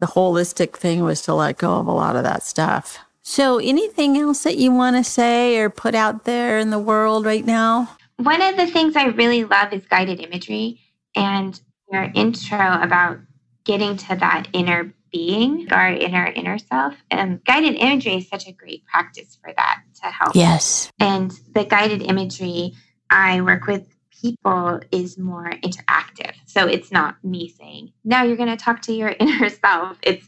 the 0.02 0.08
holistic 0.08 0.76
thing 0.76 1.04
was 1.04 1.22
to 1.22 1.34
let 1.34 1.58
go 1.58 1.76
of 1.76 1.88
a 1.88 1.92
lot 1.92 2.18
of 2.18 2.24
that 2.24 2.44
stuff. 2.44 2.98
So, 3.22 3.60
anything 3.60 4.18
else 4.18 4.44
that 4.44 4.58
you 4.58 4.74
want 4.74 4.96
to 4.98 5.04
say 5.04 5.58
or 5.60 5.70
put 5.70 5.94
out 5.94 6.26
there 6.26 6.58
in 6.58 6.72
the 6.72 6.80
world 6.80 7.24
right 7.24 7.46
now? 7.46 7.98
One 8.18 8.42
of 8.42 8.58
the 8.58 8.68
things 8.68 8.96
I 8.96 9.06
really 9.06 9.46
love 9.46 9.72
is 9.72 9.86
guided 9.86 10.20
imagery 10.20 10.82
and 11.16 11.60
your 11.92 12.12
intro 12.16 12.82
about 12.82 13.20
getting 13.64 13.96
to 13.96 14.16
that 14.16 14.48
inner 14.54 14.92
being, 15.12 15.72
our 15.72 15.90
inner 15.94 16.26
inner 16.26 16.58
self. 16.58 16.96
And 17.12 17.44
guided 17.46 17.76
imagery 17.76 18.16
is 18.16 18.28
such 18.28 18.48
a 18.48 18.52
great 18.52 18.84
practice 18.86 19.38
for 19.42 19.54
that 19.56 19.82
to 20.02 20.08
help. 20.08 20.36
Yes. 20.36 20.92
And 21.00 21.32
the 21.54 21.64
guided 21.64 22.02
imagery 22.02 22.74
I 23.12 23.42
work 23.42 23.68
with 23.68 23.86
people 24.22 24.80
is 24.92 25.18
more 25.18 25.52
interactive. 25.64 26.34
So 26.46 26.68
it's 26.68 26.92
not 26.92 27.24
me 27.24 27.50
saying, 27.50 27.94
now 28.04 28.24
you're 28.24 28.38
going 28.38 28.50
to 28.50 28.64
talk 28.64 28.82
to 28.84 28.94
your 28.94 29.10
inner 29.20 29.50
self. 29.50 29.98
It's 30.04 30.28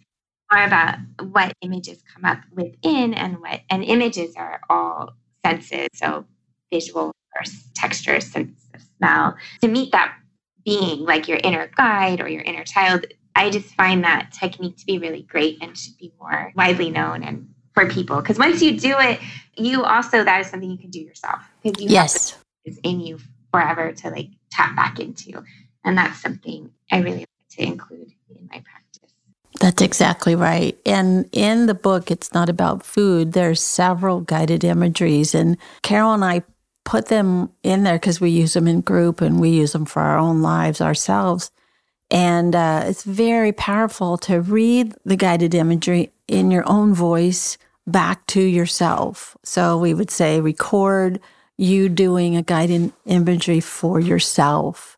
more 0.51 0.63
about 0.63 0.97
what 1.21 1.53
images 1.62 2.03
come 2.13 2.25
up 2.25 2.39
within 2.51 3.13
and 3.13 3.39
what, 3.39 3.62
and 3.69 3.84
images 3.84 4.36
are 4.36 4.62
all 4.69 5.13
senses. 5.45 5.89
So 5.93 6.25
visual, 6.71 7.12
texture, 7.75 8.19
sense 8.19 8.67
of 8.73 8.82
smell. 8.97 9.36
To 9.62 9.67
meet 9.67 9.91
that 9.91 10.15
being 10.65 11.06
like 11.06 11.27
your 11.27 11.39
inner 11.43 11.69
guide 11.75 12.21
or 12.21 12.27
your 12.27 12.41
inner 12.41 12.63
child, 12.63 13.06
I 13.36 13.49
just 13.49 13.73
find 13.75 14.03
that 14.03 14.32
technique 14.32 14.77
to 14.77 14.86
be 14.86 14.99
really 14.99 15.23
great 15.23 15.58
and 15.62 15.77
should 15.77 15.97
be 15.97 16.13
more 16.19 16.51
widely 16.56 16.89
known 16.89 17.23
and 17.23 17.49
for 17.73 17.89
people. 17.89 18.21
Because 18.21 18.38
once 18.38 18.62
you 18.62 18.77
do 18.77 18.95
it, 18.99 19.19
you 19.58 19.84
also 19.84 20.23
that 20.23 20.41
is 20.41 20.47
something 20.47 20.69
you 20.69 20.77
can 20.77 20.91
do 20.91 20.99
yourself. 20.99 21.41
Because 21.62 21.84
you 21.84 21.89
yes. 21.89 22.38
is 22.65 22.79
in 22.84 22.99
you 22.99 23.17
forever 23.54 23.92
to 23.92 24.10
like 24.10 24.30
tap 24.52 24.76
back 24.76 25.00
into. 25.00 25.44
And 25.86 25.98
that's 25.98 26.20
something 26.22 26.72
I 26.92 27.00
really 27.00 27.20
like 27.20 27.28
to 27.52 27.63
include 27.63 28.12
in 28.30 28.48
my 28.52 28.62
practice. 28.62 29.13
That's 29.60 29.82
exactly 29.82 30.36
right. 30.36 30.78
And 30.86 31.30
in 31.32 31.68
the 31.68 31.76
book, 31.76 32.10
it's 32.10 32.34
not 32.34 32.50
about 32.50 32.84
food. 32.84 33.34
There's 33.34 33.62
several 33.62 34.22
guided 34.22 34.63
imageries, 34.63 35.36
and 35.36 35.58
Carol 35.84 36.13
and 36.13 36.26
I 36.26 36.44
put 36.84 37.08
them 37.08 37.52
in 37.62 37.84
there 37.84 37.96
because 37.96 38.20
we 38.20 38.32
use 38.32 38.54
them 38.54 38.68
in 38.68 38.82
group 38.82 39.22
and 39.22 39.39
we 39.39 39.50
use 39.50 39.72
them 39.72 39.86
for 39.86 40.02
our 40.02 40.18
own 40.18 40.42
lives 40.42 40.82
ourselves. 40.82 41.52
And 42.12 42.56
uh, 42.56 42.84
it's 42.86 43.04
very 43.04 43.52
powerful 43.54 44.18
to 44.20 44.42
read 44.42 44.94
the 45.06 45.16
guided 45.16 45.56
imagery 45.56 46.12
in 46.28 46.52
your 46.52 46.68
own 46.70 46.94
voice 46.94 47.58
back 47.88 48.26
to 48.28 48.42
yourself. 48.42 49.38
So 49.44 49.78
we 49.78 49.94
would 49.94 50.12
say 50.12 50.42
record 50.42 51.20
you 51.58 51.89
doing 51.89 52.36
a 52.36 52.42
guided 52.42 52.92
imagery 53.06 53.60
for 53.60 54.00
yourself. 54.00 54.98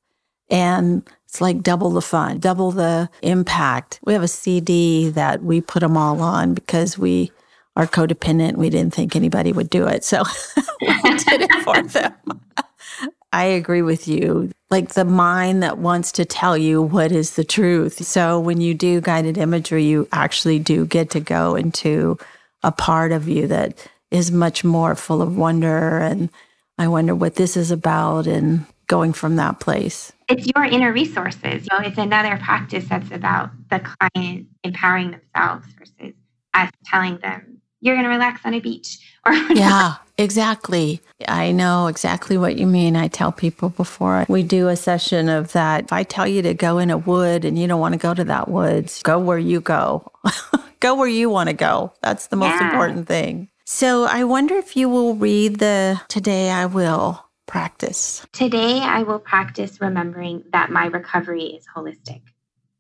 And 0.50 1.08
it's 1.26 1.41
like 1.41 1.62
double 1.63 1.89
the 1.89 2.02
fun, 2.02 2.39
double 2.39 2.72
the 2.72 3.10
impact. 3.22 4.00
We 4.04 4.13
have 4.13 4.24
a 4.24 4.28
CD 4.28 5.10
that 5.10 5.44
we 5.44 5.62
put 5.62 5.82
them 5.82 5.98
all 5.98 6.22
on 6.22 6.54
because 6.54 6.98
we 6.98 7.32
are 7.76 7.88
codependent. 7.88 8.56
We 8.56 8.70
didn't 8.70 8.94
think 8.94 9.15
anybody 9.15 9.52
would 9.52 9.70
do 9.70 9.88
it. 9.88 10.04
So 10.04 10.24
we 10.82 10.88
did 11.02 11.41
it 11.41 11.63
for 11.63 11.82
them. 11.84 12.13
I 13.34 13.44
agree 13.44 13.82
with 13.82 14.08
you. 14.08 14.50
Like 14.70 14.94
the 14.94 15.04
mind 15.04 15.62
that 15.62 15.78
wants 15.78 16.13
to 16.13 16.24
tell 16.26 16.58
you 16.58 16.82
what 16.82 17.12
is 17.12 17.36
the 17.36 17.44
truth. 17.44 18.06
So 18.06 18.39
when 18.39 18.62
you 18.62 18.74
do 18.74 19.02
guided 19.02 19.38
imagery, 19.38 19.84
you 19.84 20.08
actually 20.13 20.60
do 20.60 20.86
get 20.86 21.10
to 21.12 21.20
go 21.20 21.56
into 21.56 22.18
a 22.63 22.72
part 22.72 23.12
of 23.12 23.28
you 23.28 23.48
that 23.48 23.86
is 24.15 24.32
much 24.32 24.63
more 24.63 24.95
full 24.95 25.21
of 25.21 25.38
wonder 25.38 25.99
and 25.99 26.30
I 26.78 26.88
wonder 26.88 27.15
what 27.15 27.36
this 27.36 27.56
is 27.56 27.71
about 27.71 28.28
and 28.28 28.65
going 28.88 29.13
from 29.13 29.36
that 29.38 29.60
place. 29.60 30.12
It's 30.28 30.47
your 30.56 30.65
inner 30.65 30.91
resources. 30.91 31.67
You 31.69 31.80
know, 31.80 31.86
it's 31.86 31.97
another 31.97 32.38
practice 32.38 32.86
that's 32.89 33.12
about 33.12 33.51
the 33.69 33.80
client 33.80 34.47
empowering 34.63 35.12
themselves 35.12 35.67
versus 35.78 36.13
us 36.54 36.71
telling 36.86 37.17
them 37.19 37.62
you're 37.82 37.95
going 37.95 38.06
to 38.06 38.10
relax 38.10 38.41
on 38.45 38.54
a 38.54 38.60
beach 38.60 38.99
or 39.25 39.34
Yeah, 39.54 39.95
exactly. 40.17 41.01
I 41.28 41.51
know 41.51 41.88
exactly 41.88 42.38
what 42.38 42.58
you 42.58 42.65
mean. 42.65 42.95
I 42.95 43.08
tell 43.08 43.32
people 43.32 43.69
before 43.69 44.25
we 44.28 44.43
do 44.43 44.69
a 44.69 44.75
session 44.75 45.30
of 45.30 45.51
that, 45.54 45.86
if 45.86 45.93
I 45.93 46.04
tell 46.04 46.28
you 46.28 46.41
to 46.41 46.54
go 46.54 46.80
in 46.80 46.89
a 46.89 46.97
wood 46.97 47.45
and 47.45 47.60
you 47.60 47.67
don't 47.67 47.80
want 47.80 47.93
to 47.93 47.99
go 47.99 48.13
to 48.13 48.23
that 48.23 48.49
woods, 48.49 49.04
go 49.04 49.19
where 49.19 49.38
you 49.38 49.62
go. 49.62 50.12
go 50.80 50.95
where 50.95 51.08
you 51.08 51.30
want 51.30 51.49
to 51.49 51.56
go. 51.56 51.93
That's 52.01 52.28
the 52.28 52.36
most 52.36 52.60
yeah. 52.60 52.71
important 52.71 53.08
thing. 53.08 53.49
So 53.67 54.04
I 54.04 54.23
wonder 54.25 54.54
if 54.54 54.75
you 54.75 54.88
will 54.88 55.15
read 55.15 55.58
the 55.58 55.99
Today 56.08 56.51
I 56.51 56.67
Will 56.67 57.25
practice. 57.47 58.23
Today 58.32 58.80
I 58.80 59.01
will 59.01 59.17
practice 59.17 59.82
remembering 59.82 60.43
that 60.54 60.69
my 60.69 60.86
recovery 60.86 61.45
is 61.45 61.65
holistic. 61.75 62.21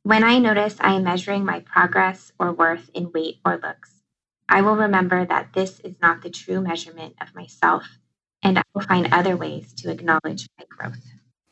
When 0.03 0.23
I 0.23 0.37
notice 0.37 0.75
I 0.79 0.93
am 0.93 1.05
measuring 1.05 1.43
my 1.43 1.61
progress 1.61 2.31
or 2.37 2.53
worth 2.53 2.91
in 2.93 3.11
weight 3.13 3.37
or 3.43 3.57
looks, 3.57 4.03
I 4.47 4.61
will 4.61 4.75
remember 4.75 5.25
that 5.25 5.53
this 5.53 5.79
is 5.79 5.95
not 6.03 6.21
the 6.21 6.29
true 6.29 6.61
measurement 6.61 7.15
of 7.19 7.33
myself, 7.33 7.87
and 8.43 8.59
I 8.59 8.63
will 8.75 8.83
find 8.83 9.11
other 9.11 9.35
ways 9.35 9.73
to 9.77 9.89
acknowledge 9.89 10.47
my 10.59 10.65
growth. 10.69 11.01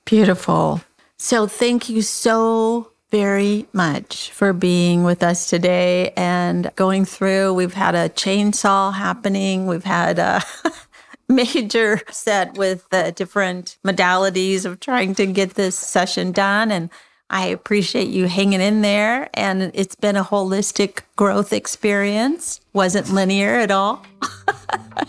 Beautiful. 0.06 0.82
So, 1.18 1.48
thank 1.48 1.90
you 1.90 2.04
so 2.04 2.93
very 3.14 3.68
much 3.74 4.32
for 4.32 4.54
being 4.54 5.04
with 5.04 5.22
us 5.22 5.48
today 5.48 6.12
and 6.18 6.72
going 6.76 7.06
through. 7.06 7.54
We've 7.54 7.76
had 7.76 7.94
a 7.94 8.10
chainsaw 8.10 8.92
happening. 8.92 9.68
We've 9.68 9.84
had 9.84 10.18
a 10.18 10.42
major 11.30 12.02
set 12.10 12.58
with 12.58 12.90
the 12.90 13.14
different 13.16 13.78
modalities 13.86 14.66
of 14.66 14.80
trying 14.80 15.14
to 15.14 15.28
get 15.28 15.54
this 15.54 15.78
session 15.78 16.32
done. 16.32 16.72
And 16.72 16.90
I 17.30 17.46
appreciate 17.46 18.08
you 18.08 18.26
hanging 18.26 18.62
in 18.62 18.82
there. 18.82 19.30
And 19.36 19.70
it's 19.76 19.96
been 19.96 20.16
a 20.16 20.24
holistic 20.24 21.02
growth 21.16 21.54
experience. 21.54 22.62
Wasn't 22.74 23.12
linear 23.12 23.60
at 23.60 23.70
all. 23.70 24.04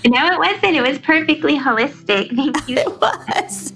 no, 0.04 0.26
it 0.26 0.38
wasn't. 0.38 0.76
It 0.76 0.86
was 0.86 0.98
perfectly 0.98 1.58
holistic. 1.58 2.36
Thank 2.36 2.68
you. 2.68 2.76
It 2.84 3.00
was. 3.00 3.72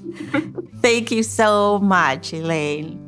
Thank 0.83 1.11
you 1.11 1.23
so 1.23 1.79
much, 1.79 2.35
Elaine. 2.35 3.08